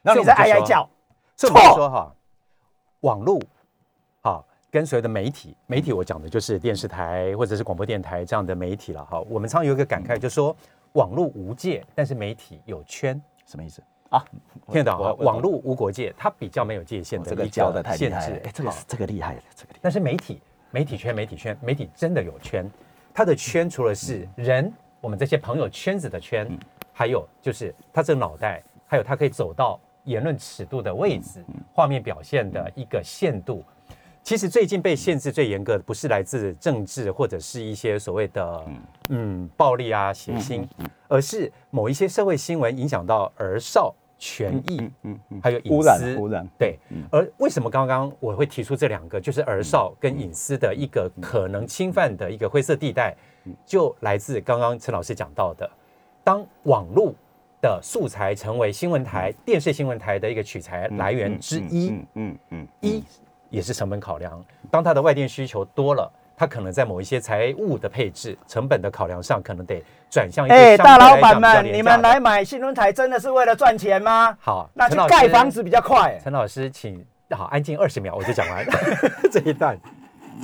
[0.02, 0.88] 然后你在哀哀叫。
[1.36, 2.16] 错说哈，
[3.00, 3.42] 网络
[4.22, 9.22] 好跟随的媒体，媒体我讲的就是电视台或者是广播电台这样的媒体了哈。
[9.30, 10.56] 我们常有一个感慨，就说
[10.94, 14.22] 网络无界，但是媒体有圈，什么意思啊？
[14.72, 15.18] 听得懂？
[15.20, 18.36] 网络无国界，它比较没有界限的，这个教的太厉害了。
[18.44, 19.74] 哎，这个这个厉害了，这个。
[19.82, 22.70] 但是媒体，媒体圈，媒体圈，媒体真的有圈。
[23.14, 26.48] 他的圈除了是人，我们这些朋友圈子的圈，
[26.94, 31.44] 还有就是他这个脑袋，还有他可以走到言论尺度的位置，
[31.74, 33.64] 画面表现的一个限度。
[34.22, 38.66] 其实最近被限制最严格的，不是来自政治或者是一些所谓的
[39.08, 39.50] 嗯。
[39.58, 40.68] 暴力啊血腥，
[41.08, 43.96] 而是某一些社会新闻影响到儿少。
[44.20, 46.78] 权益，嗯嗯，还有隐私，污染，对。
[47.10, 53.16] 而为什么刚刚我会提出这两个，就是儿少跟隐私的一个可能侵犯的一个灰色地带，
[53.66, 55.68] 就来自刚刚陈老师讲到的，
[56.24, 57.14] 当网络
[57.62, 63.04] 的素材成为新闻台、电视新闻台的一个取材来源之一，嗯嗯，一
[63.50, 64.46] 也是成本考量。
[64.70, 66.12] 当它的外电需求多了。
[66.40, 70.56] 他可能在某一些财务的配置、成本的考量上，可能得转向一些。
[70.56, 74.34] 哎，大老板们，你们来买新轮台真的是为了赚钱吗？
[74.40, 76.18] 好，那去盖房子比较快。
[76.24, 78.66] 陈老师，请好安静二十秒，我就讲完
[79.30, 79.78] 这一段。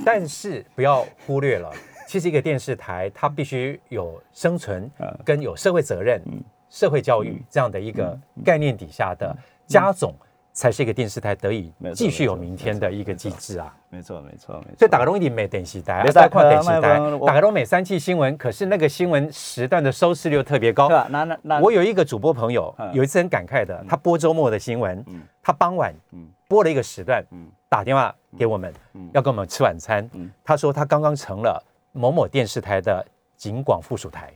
[0.04, 1.72] 但是不要忽略了，
[2.06, 4.90] 其实一个电视台它必须有生存
[5.24, 6.20] 跟有社会责任、
[6.68, 9.34] 社会教育这样的一个概念底下的
[9.66, 10.14] 加总。
[10.56, 13.76] 才是一个电视台得以继续有明天的一个机制啊。
[13.90, 14.78] 没错没错没错。
[14.78, 20.88] 所以大家都一定没电视台，没大家看电视没台没没，大家都每三期新闻，可是那个新闻时段的收视率特别高？
[20.88, 25.04] 那那那我有一个主播朋友嗯，有一次很感慨的，他播周末的新闻，
[25.42, 26.26] 他傍晚嗯。
[26.48, 28.72] 播了一个时段嗯，打电话给我们，
[29.12, 30.08] 要跟我们吃晚餐。
[30.14, 30.30] 嗯。
[30.42, 33.04] 他说他刚刚成了某某电视台的
[33.36, 34.32] 警广附属台，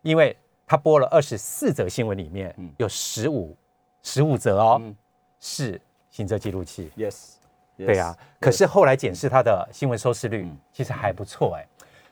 [0.00, 0.34] 因为
[0.66, 2.70] 他播了二十四则新闻，里面嗯。
[2.78, 3.54] 有十五
[4.02, 4.80] 十五则哦。
[4.80, 4.96] 嗯
[5.42, 5.78] 是
[6.08, 6.90] 行车记录器。
[6.96, 7.32] yes，
[7.76, 11.66] 对啊，可是后来检视它的新闻收视率嗯其实还不错哎，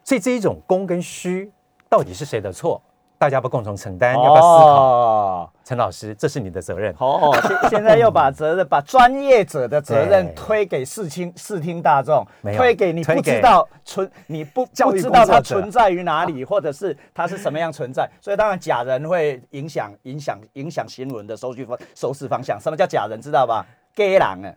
[0.04, 1.50] 所以这一种公跟虚
[1.88, 2.82] 到底是谁的错？
[3.20, 4.14] 大家不共同承担？
[4.14, 4.46] 要不要思考？
[4.46, 6.94] 哦陈老师，这是你的责任。
[6.98, 22.58] 哦，现现在又把责任，把专业者的责任推给视听 视听大众，推给你不知道存，你不不知道它存在于哪里， 或者是它是什么样存在， 所以当然假人会影响影响影响新闻的收据方收视方向。
[22.58, 24.48] 什么叫假人，知道吧？gay 狼啊，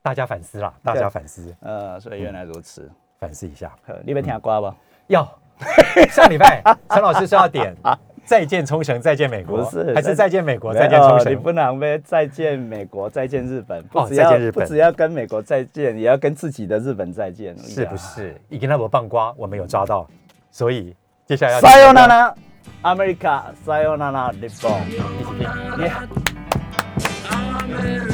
[0.00, 2.88] 大家反思啦，大家反思，呃，所以原来如此。
[3.18, 3.72] 反思一下。
[3.84, 4.72] 呵你们听歌不？
[5.08, 5.28] 要
[6.10, 7.76] 下礼拜陈老师是要点
[8.24, 11.32] 再见冲绳，再见美国，不是还是再见美国，再见冲绳？
[11.32, 18.34] 你不能呗，再见美国，再见日本，不哦只要、再见日本不只要跟美国再见，也要跟自己的日本再见，是不是？
[18.48, 20.08] 伊根那伯棒瓜，我们有抓到，
[20.50, 20.94] 所以
[21.26, 22.34] 接下来要 Sayonara
[22.82, 24.86] America, Sayonara Nippon。
[24.86, 25.48] 一起听。
[27.68, 28.11] Yeah.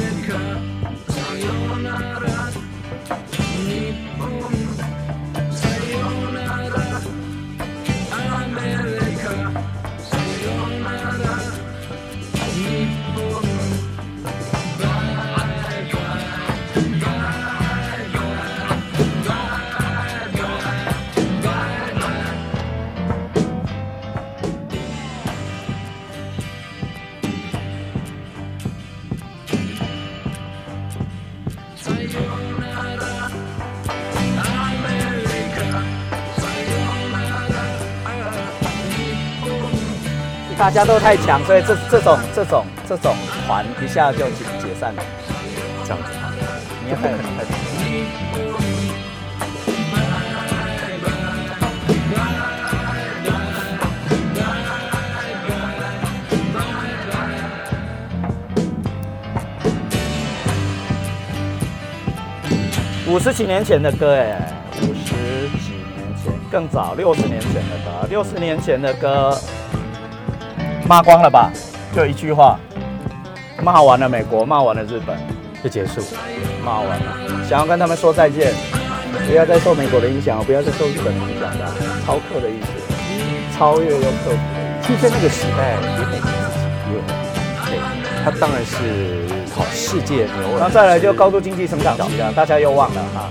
[40.59, 43.15] 大家都太强，所以这这种这种这种
[43.47, 45.01] 团一下就解解散了。
[45.85, 46.33] 这样子啊，
[46.85, 47.13] 你看，很
[63.07, 69.35] 五十几年前的歌哎，五十几年前更早，六十年前的歌，六十年前的歌
[70.89, 71.51] 骂光了吧？
[71.95, 72.59] 就一句话，
[73.61, 75.15] 骂完了美国，骂完了日本，
[75.63, 76.01] 就结束。
[76.65, 78.51] 骂完了，想要跟他们说再见，
[79.27, 81.71] 不要再受美国的影响，不要再受日本的影响了，
[82.03, 84.87] 超克的意思，超越又克服的意思。
[84.87, 87.01] 其实，在那个时代，也美国自己也有，
[87.69, 87.77] 对，
[88.25, 90.57] 他当然是好世界牛耳。
[90.57, 93.29] 然后再来就高度经济成长期了，大家又忘了哈。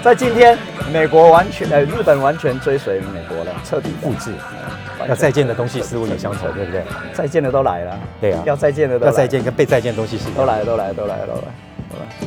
[0.00, 0.56] 在今天，
[0.92, 6.82] 美国完全呃日本完全追随美国了，彻底复制，完全要再见的东西似乎也相同，对不对？
[7.12, 11.46] 再见的都来了，对啊，要再见的都来要再见跟被再见的东西是都来了都来了都来了都来了，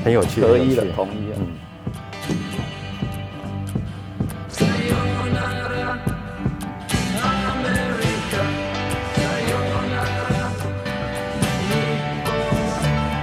[0.03, 1.37] 很有趣，合一了统一了。
[1.39, 1.47] 嗯，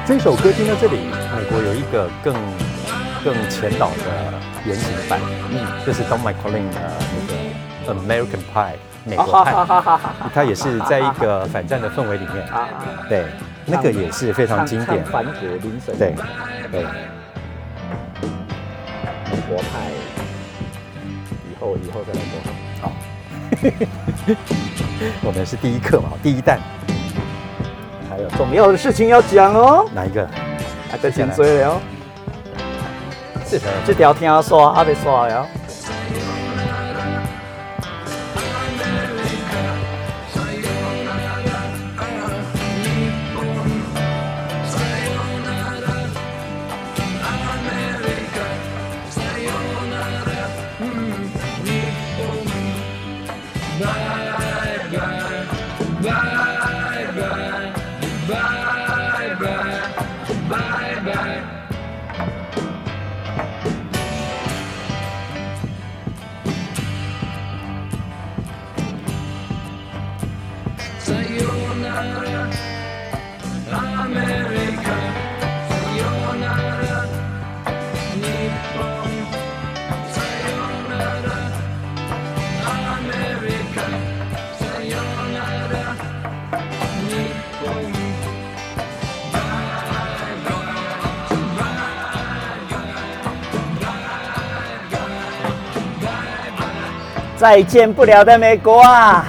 [0.07, 0.97] 这首歌听到这里，
[1.37, 2.35] 美国有一个更
[3.25, 3.95] 更前导的
[4.65, 6.81] 原型版，嗯，就是 Don McLean 的
[7.87, 9.55] 那个 American Pie 美国派，
[10.35, 12.69] 它也是在一个反战的氛围里面，啊，
[13.09, 13.25] 对，
[13.67, 15.03] 那个也是非常经典。
[15.05, 15.33] 唱，反国
[15.63, 16.15] 灵神，对
[16.71, 16.83] 对，
[19.31, 19.91] 美国派，
[21.51, 22.33] 以后以后再来说。
[22.83, 22.93] 好，
[25.25, 26.59] 我们是第一课嘛，第一弹，
[28.09, 30.29] 还有重要的事情要讲哦，哪一个？
[30.91, 31.81] 还在紧追了。
[33.87, 35.47] 这条听刷还没刷了
[97.40, 99.24] 再见不了的美国啊！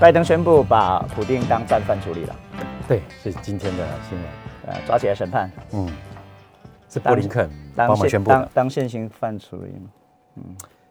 [0.00, 2.34] 拜登宣布把普丁当战犯处理了，
[2.88, 4.26] 对，是今天的新闻。
[4.66, 5.88] 呃，抓起来审判，嗯，
[6.90, 8.36] 是布林肯帮宣布的。
[8.36, 9.88] 现当当现行犯处理嘛。
[10.34, 10.42] 嗯，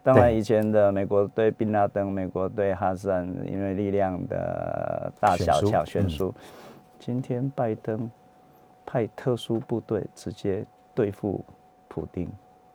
[0.02, 6.34] 当然以前的美国对宾拉登、美国对哈桑，因为力量的大小悬殊强悬殊，
[6.98, 8.10] 今天拜登
[8.86, 10.64] 派特殊部队直接
[10.96, 11.44] 对付
[11.86, 12.28] 普丁，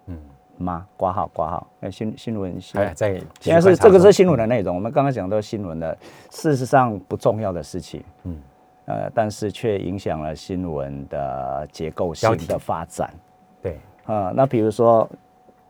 [0.05, 0.17] 嗯，
[0.57, 0.87] 吗？
[0.95, 5.97] 挂号挂号，哎，新新闻新哎，在现在是这个是新闻的内容，我们刚刚讲到新闻的，
[6.29, 8.33] 事实上不重要的事情，嗯。
[8.33, 8.41] 嗯，
[8.85, 13.13] 呃，但是却影响了新闻的结构性的发展。
[13.61, 15.07] 对，啊、那比如说，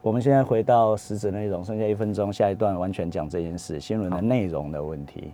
[0.01, 5.33] 我们现在回到实质内容，剩下一分钟，下一段完全讲这件事，新闻的内容的问题，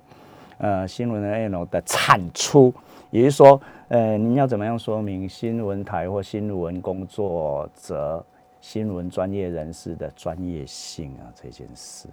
[0.57, 2.73] 呃，新闻的内容的产出，
[3.09, 8.25] 也就是说，呃，您要怎么样说明新闻台或新闻工作者、
[8.59, 12.07] 新闻专业人士的专业性啊，这件事，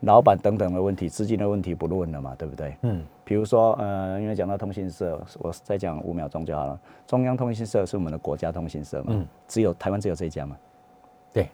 [0.00, 2.76] 老板等等的问题，资金的问题不论了嘛，对不对？
[2.82, 6.80] 嗯，比如说，呃，因为讲到通讯社，我再讲五秒钟就好了。
[7.06, 10.56] 中央通讯社是我们的国家通讯社嘛，嗯只有台湾只有这一家嘛，
[11.32, 11.48] 对，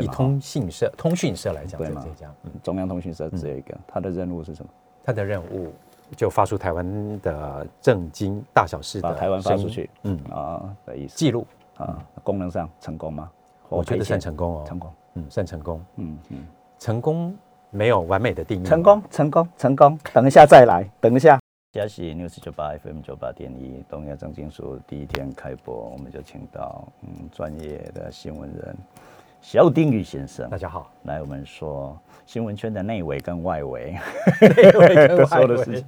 [0.00, 0.06] 以？
[0.06, 4.70] 通信社、通讯社来讲，对嘛这一家，嗯中央通讯社只有一个，它的任务是什么？
[5.04, 5.72] 它的任务
[6.16, 11.16] 就发出台湾的政经大小事的把台湾发出去，嗯，啊的意思。
[11.16, 11.46] 记录，
[11.76, 13.30] 啊，功能上成功吗？
[13.68, 16.46] 我觉得算成功哦，成功，嗯，算成功，嗯嗯，
[16.78, 17.36] 成功
[17.70, 19.98] 没有完美的定义，成功，成功，成功。
[20.12, 21.38] 等一下再来，等一下。
[21.72, 28.76] 嘉喜 News 九八 FM 九八点一东亚正经书第一天开播，我们就请到嗯专业的新闻人
[29.40, 30.48] 小丁宇先生。
[30.50, 33.94] 大家好，来我们说新闻圈的内围跟外围
[34.40, 35.84] 跟 都说外围的事情。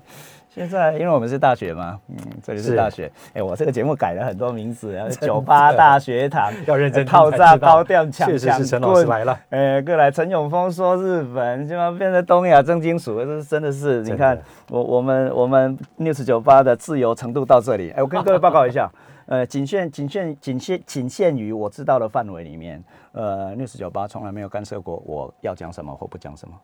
[0.48, 2.76] 现在因为我们是大学嘛，嗯，这里是是。
[2.76, 3.10] 大学。
[3.34, 14.38] 哎、我这个节目改了很多名字， 酒吧大学堂， 要认真听套炸高调抢抢是陈老师来了，呃，过来陈永峰说日本，现在变成东亚重金属，这真的是，你看
[14.70, 17.90] 我我们我们 News 酒吧的自由程度到这里。
[17.90, 18.90] 哎，我跟各位报告一下，
[19.28, 26.54] 呃，仅限仅限仅限仅限于我知道的范围里面，呃，News 酒吧从来没有干涉过我要讲什么或不讲什么。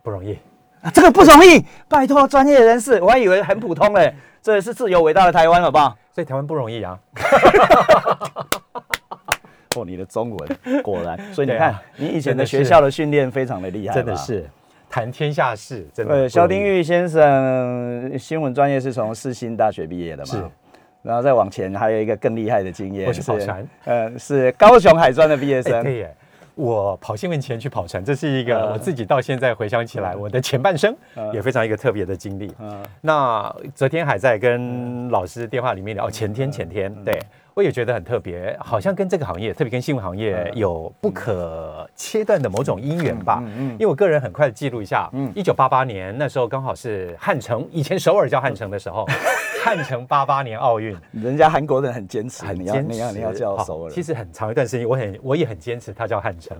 [0.00, 0.38] 不容易，
[0.80, 5.96] 啊这个不容易，拜托专业人士，我还以为很普通嘞，这是自由伟大的台湾，好不好？
[6.12, 6.96] 所以台湾不容易啊，
[9.74, 14.14] 哦，你的中文果然，所以你看，你以前的学校的训练非常的厉害，真的。
[14.14, 14.48] 是
[14.88, 16.28] 谈天下事，真的呃，易。
[16.28, 20.30] 萧丁玉先生新闻专业是从世新大学毕业的嘛？
[20.30, 20.50] 是。
[21.04, 25.82] 然后再往前还有一个更厉害的经验，我去跑船，呃，是高雄海专的毕业哎，生。
[25.84, 25.90] 可。
[25.90, 26.16] 以耶。
[26.56, 30.96] 我跑新闻前去跑船，这是一个呃我自己到现在回想起来，我的前半生
[31.32, 32.54] 也非常一个特别的经历。
[32.60, 32.80] 嗯。
[33.00, 37.18] 那昨天还在跟老师电话里面聊，前天前天，对
[37.54, 43.42] 我也觉得很特别，好像跟这个行业，特别跟新闻行业有不可切断的某种因缘吧。
[43.72, 49.04] 因为我个人很快的记录一下，一九八八年那时候刚好是汉城，以前首尔叫汉城的时候，
[49.64, 50.94] 汉城八八年奥运。
[51.10, 53.90] 人家韩国人很坚持，你要很坚持，你要你要叫好首尔。
[53.90, 56.54] 其实很长一段时间，我很我也很坚持，他叫汉城，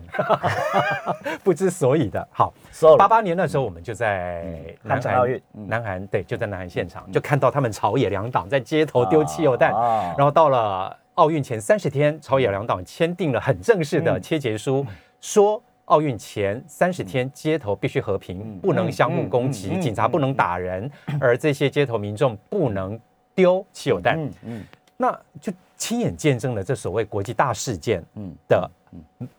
[1.44, 2.26] 不知所以的。
[2.32, 2.55] 好，
[2.96, 4.42] 八八年那时候我们就在
[4.82, 14.86] 南城奥运嗯南韩对，就在南韩现场，就看到他们朝野两党在街头丢汽油弹，啊然后到了奥运前三十天，朝野两党签订了很正式的切结书，
[15.20, 15.62] 说。
[15.87, 22.99] 奥运前三十天，街头必须和平，不能相互攻击，警察不能打人，而这些街头民众不能
[23.35, 24.18] 丢汽油弹。
[24.18, 24.64] 嗯嗯
[24.97, 25.11] 那
[25.41, 28.70] 就亲眼见证了这所谓国际大事件嗯的，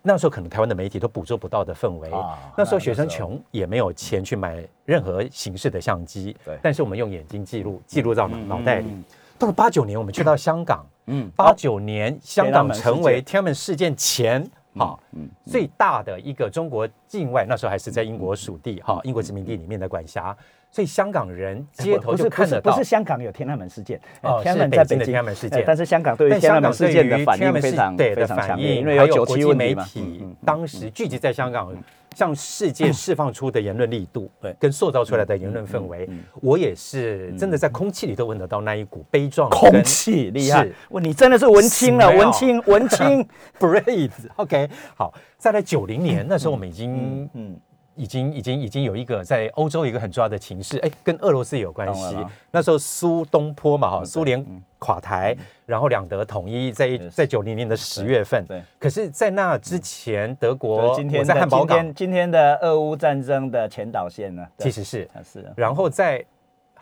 [0.01, 2.11] 那时候可能台湾的媒体都捕捉不到的氛围。
[2.11, 6.59] 啊那时候学生穷，也没有钱去买任何形式的相机，对。
[6.61, 8.87] 但是我们用眼睛记录，记录到脑袋里。
[8.89, 9.03] 嗯。
[9.39, 14.45] 到了八九年，我们去到香港，嗯八九年香港成为天天安门事件前。
[14.77, 15.29] 好，嗯。
[15.45, 20.35] 最大的一个中国境外，那时候还是在英国属地哈，英国殖民地里面的管辖，
[20.75, 22.73] 所以香港人街头不就是看得到。
[22.73, 22.83] 不是。
[22.83, 25.05] 香港有天安门事件，哦呃天安门在北京。
[25.05, 25.59] 天安门事件。
[25.59, 29.73] 呃但是香港对于天安门事件的反应非常非常强反烈，应，还因为有九国际媒。
[29.73, 31.73] 体当时聚集在香港，
[32.13, 36.09] 向世界释放出的言论力度，对跟塑造出来的言论氛围，
[36.41, 40.65] 我也是真的在空气里都闻得到那一股悲壮的空跟气厉害。
[40.65, 43.25] 是，哇，你真的是文青了文青文青，
[43.59, 44.11] breathe。
[44.35, 47.55] OK，好，再来九零年那时候我们已经嗯，
[47.95, 52.15] 已经已经已经有一个在欧洲一个很重要的情势，哎，跟俄罗斯也有关系。
[52.51, 54.45] 那时候苏东坡嘛，哈，嗯苏联
[54.79, 55.35] 垮台，
[55.65, 58.45] 然后两德统一，在 Yes 在九零年的十月份。
[58.45, 58.61] 对。
[58.79, 61.77] 可是，在那之前，德就国今天我在的汉堡港。
[61.77, 66.23] 今天今天的俄乌战争的前导线呢，其实是，啊是的，然后在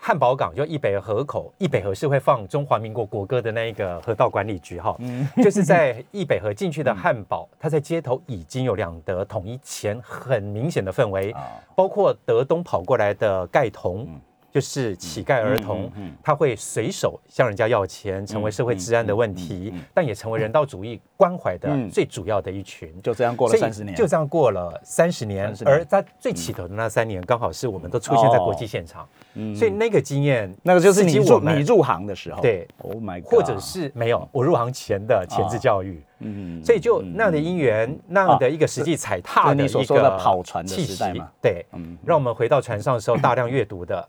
[0.05, 4.97] 汉堡港就一北河口，一北河是会放中华民国国歌的那一个河道管理局哈，
[5.37, 11.47] 就是在一北河进去的汉堡，它在街头已经有两德统一前很明显的氛围，啊。
[11.73, 14.05] 包括德东跑过来的盖童。
[14.53, 15.91] 就是乞丐儿童，
[16.21, 22.93] 他会随手向人家要钱，成为社会治安的问题，但也成为人道主义关怀的嗯最主要的一群。
[23.01, 41.97] 就这样过了三十年，就这样过了三十年而在最起头的那三年，刚好是我们都出现在国际现场，嗯所以那个经验，那个就是你入你入行的时候，对，Oh my God，或者是没有我入行前的前置教育，嗯所以就那样的因缘，那样的一个实际踩踏的一个你所说的跑船的气息时代嘛，对，嗯。
[42.05, 44.07] 让我们回到船上的时候大量阅读的，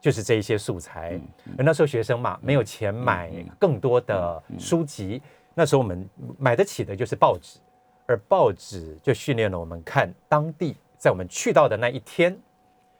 [0.00, 1.18] 就是这一些素材。
[1.58, 5.20] 而那时候学生嘛，没有钱买更多的书籍，
[5.54, 7.58] 那时候我们买得起的就是报纸，
[8.06, 12.36] 而报纸就训练了我们看当地在我们去到的那一天，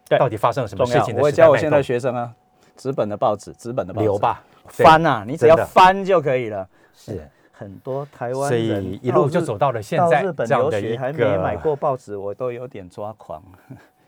[0.08, 0.84] 对到底发生了什么。
[0.86, 2.32] 事情的我教我现在学生啊，
[2.76, 4.04] 纸本的报纸，纸本的报纸。
[4.04, 6.68] 留吧，翻啊，你只要翻就可以了。
[6.94, 7.28] 是。
[7.58, 13.42] 很多台湾所以一路就走到了现在日本留学还没个买过报纸，我都有点抓狂。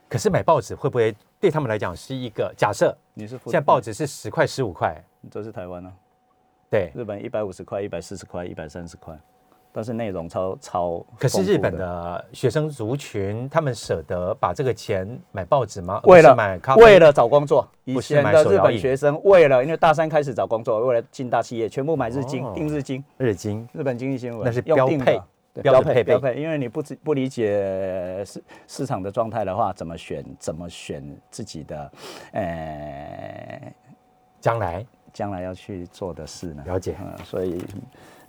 [0.06, 2.94] 可是买报纸会不会对他们来讲是一个假设？
[3.14, 4.94] 你是现在报纸是十块、十五块，
[5.30, 5.92] 这是台湾啊，
[6.70, 6.92] 对。
[6.94, 9.18] 日本一百五十块、一百四十块、一百三十块，
[9.78, 11.06] 但是内容超超。
[11.20, 16.00] 可是日本的学生族群，他们舍得把这个钱买报纸吗？
[16.02, 23.68] 为了买咖啡，为了找工作，以前的日本学生为了因为大三开始找工作，为了进大企业，全部买日经哦，订日经，日经。
[23.72, 25.22] 日本经济新闻那是标配
[25.62, 31.92] 标配标配，因为你不知不理解市市场的状态的话，怎么选怎么选自己的，
[32.32, 33.72] 呃，
[34.40, 34.84] 将来？
[35.10, 36.62] 将来要去做的事呢？
[36.66, 36.94] 了解。
[37.00, 37.64] 嗯，所以，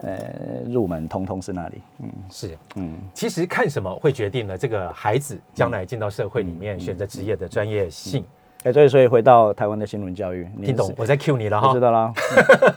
[0.03, 2.57] 呃，入门通通是那里，嗯是。
[2.75, 8.23] 嗯，其实看什么会决定了这个孩子将来进到社会里面选择职业的专业性。
[8.63, 10.67] 哎，所以所以回到台湾的新闻教育，您是？
[10.67, 11.79] 听懂我在 cue 你了哈我知。
[11.79, 12.13] 道啦。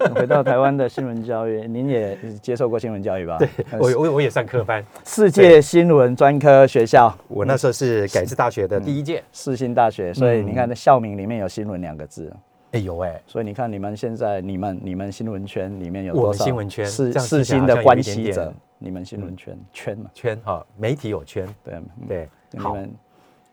[0.01, 3.37] 嗯 回到台湾的新闻教育，您也接受过新闻教育吧？
[3.39, 3.49] 对，
[3.81, 9.23] 我我我也上科班，世界新闻专科学校，我那时候是改制大学的第一届。
[9.33, 12.33] 世新大学，所以你嗯看那校名里面有新闻两个字。
[12.73, 18.55] 哎有哎，所以你看，你们现在你们你们新闻圈里面有我多少们新闻圈世这样世听起来好像有新的关系者？
[18.79, 20.11] 你们新闻圈圈嘛？
[20.13, 22.95] 圈哈，媒体有圈，对嗯对，好，你们，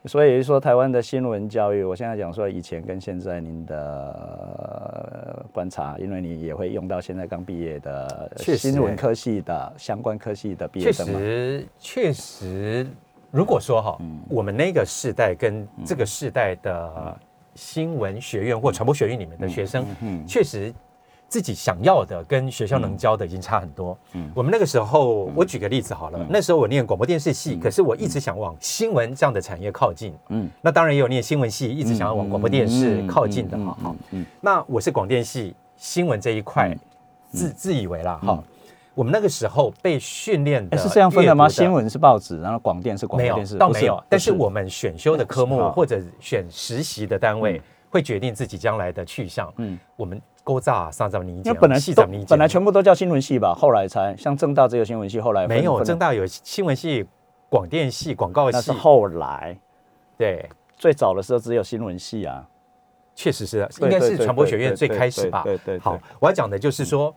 [0.05, 3.75] 所以说台湾的新闻教育，我现在讲说以前跟现在您的
[5.37, 11.19] 呃观察，因为你也会用到现在刚毕业的新闻科系的相关科系的毕业生嘛。
[11.19, 12.87] 实确实，
[13.29, 13.99] 如果说哈，
[14.29, 17.17] 我们那个世代跟这个世代的
[17.59, 19.85] 新闻学院或传播学院里面的学生，
[20.25, 20.73] 确实。
[21.31, 23.95] 自己想要的跟学校能教的已经差很多。
[24.33, 30.11] 我们那个时候，我举个例子好了，那时候我念广播电视系，可是我一直想往新闻这样的产业靠近。
[30.29, 33.77] 嗯，那当然也有念新闻系，一直想要往广播电视靠近的哈。
[33.79, 33.95] 好，
[34.41, 36.75] 那我是广电系新闻这一块，
[37.31, 38.43] 自自以为啦哈。
[38.99, 41.47] 我们那个时候被训练的哎，是这样分的吗？
[41.47, 44.03] 新闻是报纸，然后广电是广没有播电视，，倒没有。
[44.09, 49.49] 但是我们选修的科目啊或者选实习的单位，会决定自己将来的去向。
[49.55, 51.49] 嗯，我们勾炸上怎么理解？
[51.49, 52.25] 因为本来都细怎么理解？
[52.27, 57.05] 本来全部都叫新闻系吧，后来才像正大只有新闻系，后来分没有，正大有新闻系、
[57.47, 59.57] 广电系、广告系那是，后来，
[60.17, 60.45] 对，
[60.75, 62.45] 最早的时候只有新闻系啊。
[63.15, 65.43] 确实是，对应该是对传播学院最开始吧。
[65.43, 67.13] 对对对对好，我要讲的就是说，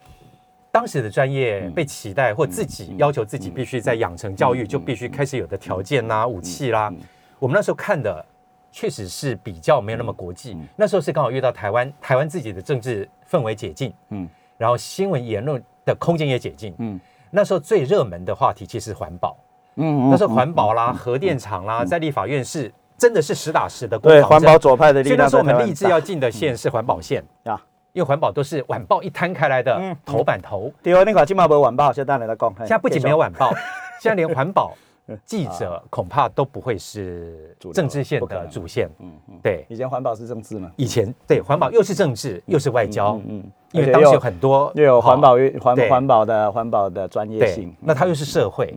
[0.72, 6.90] 当时的专业被期待或自己要求自己必须在养成教育，就必须开始有的条件啦、武器啦。
[7.38, 8.24] 我们那时候看的
[8.70, 10.56] 确实是比较没有那么国际。
[10.74, 16.98] 那时候是刚好遇到台湾，台湾自己的政治氛围解禁，嗯，然后新闻言论的空间也解禁，嗯。
[17.30, 19.36] 那时候最热门的话题其实是环保，
[19.76, 27.60] 嗯那时候环保啦、核电厂啦，在立法院是真的是实打实的攻对环保左派的力量所以那时候我们立志要进的线是环保线呀。
[27.93, 33.53] 因为环保都是晚报一摊开来的嗯头版头，对哦，那个金马博晚报，现在来来讲，现现在不仅没有晚报，
[34.01, 34.74] 现在连环保
[35.26, 38.88] 记者 恐怕都不会是政治线的主线。
[38.99, 39.38] 嗯嗯。
[39.43, 48.74] 对，以前环保是政治嘛，以前对环保又是政治又是外交，嗯，因为当时有很多又有环保好环环保的环保的专业性，，那它又是社会，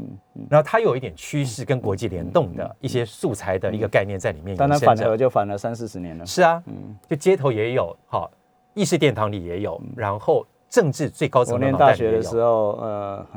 [0.50, 5.04] 然后它有一点趋势跟国际联动的一些素材的一个概念在里面单单延伸着。
[5.04, 6.26] 反核就反了三四十年了。
[6.26, 6.62] 是啊，
[7.08, 8.30] 就街头也有，好，
[8.76, 11.94] 议事殿堂里也有，然后政治最高层我念大。
[11.94, 13.28] 学的时候，呃，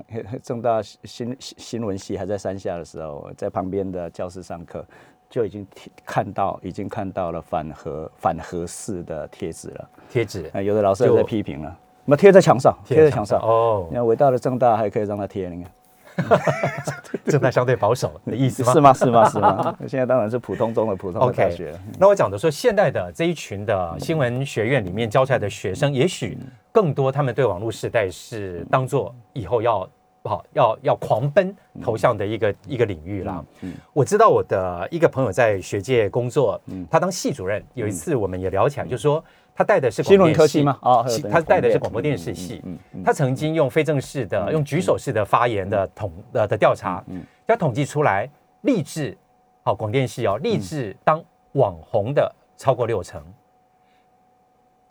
[0.42, 4.84] 正大新新新闻系还在山下的时候，在旁边的教室上课，
[5.30, 9.88] 就已经听看到，已经看到了反核反核式的贴纸了。
[10.10, 13.40] 贴纸啊，有的老师还就在批评了，那么贴在墙上，贴在墙上。
[13.40, 15.72] 哦你，看，伟大的正大还可以让他贴，你看，
[17.24, 18.72] 正在相对保守的意思吗？
[18.72, 18.92] 是吗？
[18.94, 19.28] 是吗？
[19.28, 19.76] 是吗？
[19.86, 21.78] 现在当然是普通中的普通的大学了。
[21.98, 26.38] 那我讲的说，现代的这一群的新闻学院里面教出来的学生，也许
[26.72, 29.88] 更多他们对网络时代是当做以后要
[30.24, 33.44] 好要要狂奔投向的一个一个领域啦。
[33.92, 36.60] 我知道我的一个朋友在学界工作，
[36.90, 39.22] 他当系主任，有一次我们也聊起来，就说。
[39.58, 40.78] 他带的是新闻科技吗？
[40.82, 42.62] 哦，他带的是广播电视系。
[43.04, 47.04] 他曾经用非正式的、用举手式的发言的统呃的调查，
[47.44, 48.30] 他统计出来，
[48.60, 49.18] 立志
[49.64, 51.20] 好广电系哦，立志当
[51.54, 53.20] 网红的超过六成，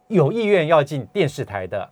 [0.09, 1.89] 有意愿要进电视台的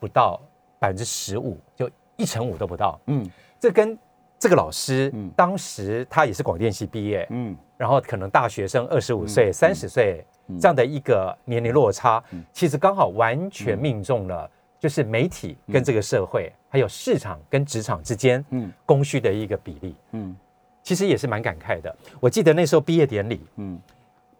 [0.00, 0.40] 不到
[0.80, 3.00] 百分之十五，就一成五都不到。
[3.06, 3.24] 嗯，
[3.60, 3.96] 这跟
[4.36, 10.26] 这个老师当时他也是广电系毕业，嗯，然后可能大学生二十五岁、三十岁。
[10.60, 12.22] 这样的一个年龄落差，
[12.52, 20.36] 其实刚好完全命中了，就是媒体跟这个社会，还有市场跟职场之间，嗯，供需的一个比例，嗯，
[20.82, 21.94] 其实也是蛮感慨的。
[22.20, 23.80] 我记得那时候毕业典礼，嗯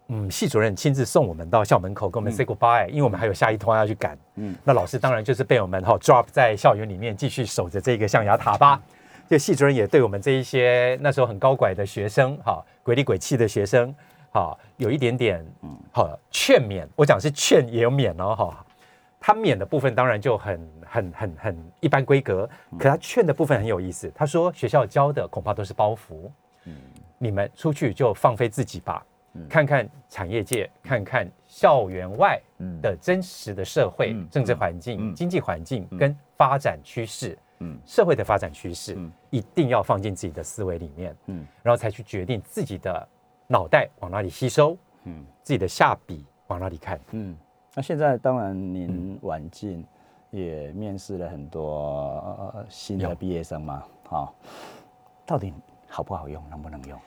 [0.07, 8.81] 嗯，系主任亲自送我们到校门口，跟我们 say goodbye，因为我们还有下一通要去赶，嗯，那老师当然就是被我们哈 drop 在校园里面，继续守着这个象牙塔吧。
[9.29, 13.93] 就系主任也对我们这一些那时候很高拐的学生，哈，鬼里鬼气的学生。
[14.37, 18.65] 好，有一点点，嗯，好劝勉，我讲是劝也有免哦，哈，
[19.19, 24.11] 他免的部分当然就很很很很一般规格，可他劝的部分很有意思。
[24.13, 26.29] 他说学校教的恐怕都是包袱，
[26.65, 26.75] 嗯，
[27.17, 29.03] 你们出去就放飞自己吧，
[29.49, 32.39] 看看产业界，看看校园外
[32.79, 38.95] 的真实的社会、政治环境、经济环境跟发展趋势，嗯，社会的发展趋势，
[39.31, 43.07] 一定要放进自己的思维里面，嗯，然后才去决定自己的。
[43.47, 44.77] 脑袋往哪里吸收？
[45.05, 46.99] 嗯，自己的下笔往哪里看？
[47.11, 47.35] 嗯，
[47.73, 49.85] 那现在当然您晚进
[50.31, 54.35] 也面试了很多新的毕业生嘛，好，
[55.25, 55.53] 到底
[55.87, 56.99] 好不好用，能不能用？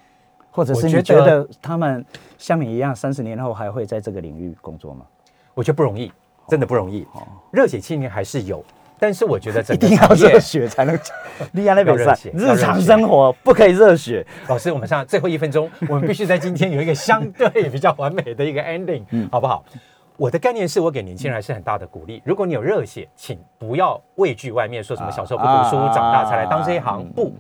[0.51, 2.05] 或者是你觉得他们
[2.39, 5.07] 像你一样，三十年后还会在这个领域工作吗？
[5.55, 6.11] 我觉得不容易，
[6.49, 7.07] 真的不容易。
[7.53, 8.65] 热血青年还是有。
[9.01, 10.97] 但是我觉得 一定要热血才能
[11.53, 12.17] 厉害那比赛。
[12.35, 14.25] 日常生活不可以热血。
[14.47, 19.65] 老师，我们上最后一分钟，我们必须在今天有一个相对比较完美的一个 ending，好不好？
[20.21, 22.21] 我的概念是我给年轻人还是很大的鼓励。
[22.27, 27.11] 如果你有热血，请不要畏惧外面说什么小时候不读书，长大才来当这一行。
[27.13, 27.33] 不，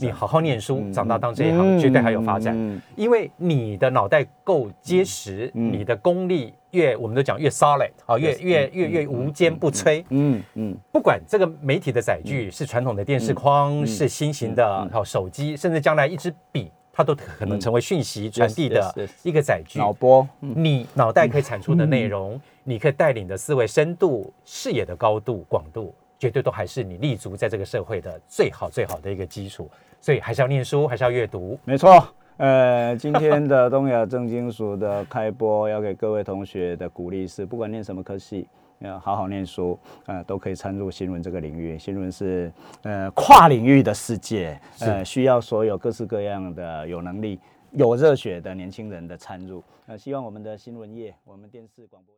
[0.00, 2.80] 你好好念书，长大当这一行绝对还有发展。
[2.96, 10.02] 因为你的脑袋够结实，你的功力越，我们都讲越 solid，好，越越越越无坚不摧。
[10.08, 16.72] 嗯嗯，不管这个媒体的载具是传统的电视框，是新型的好手机，甚至将来一支笔。
[16.94, 19.80] 它都可能成为讯息传递的一个载具。
[19.80, 29.68] 脑波，你脑袋可以产出的内容，你可以带领的思维深度、视野的高度、广度，绝对都还是你立足在这个社会的最好最好的一个基础。
[30.00, 31.58] 所以还是要念书，还是要阅读。
[31.64, 32.06] 没错。
[32.36, 38.46] 呃，今天的东亚正金属的开播，要给各位同学的鼓励是：不管念什么科系。
[38.84, 41.78] 要好好念书，呃，都可以参入新闻这个领域。
[41.78, 47.40] 新闻是呃跨领域的世界，呃，需要所有各式各样的有能力、
[47.72, 49.62] 有热血的年轻人的参入。
[49.86, 52.12] 呃，希望我们的新闻业，我们电视广播。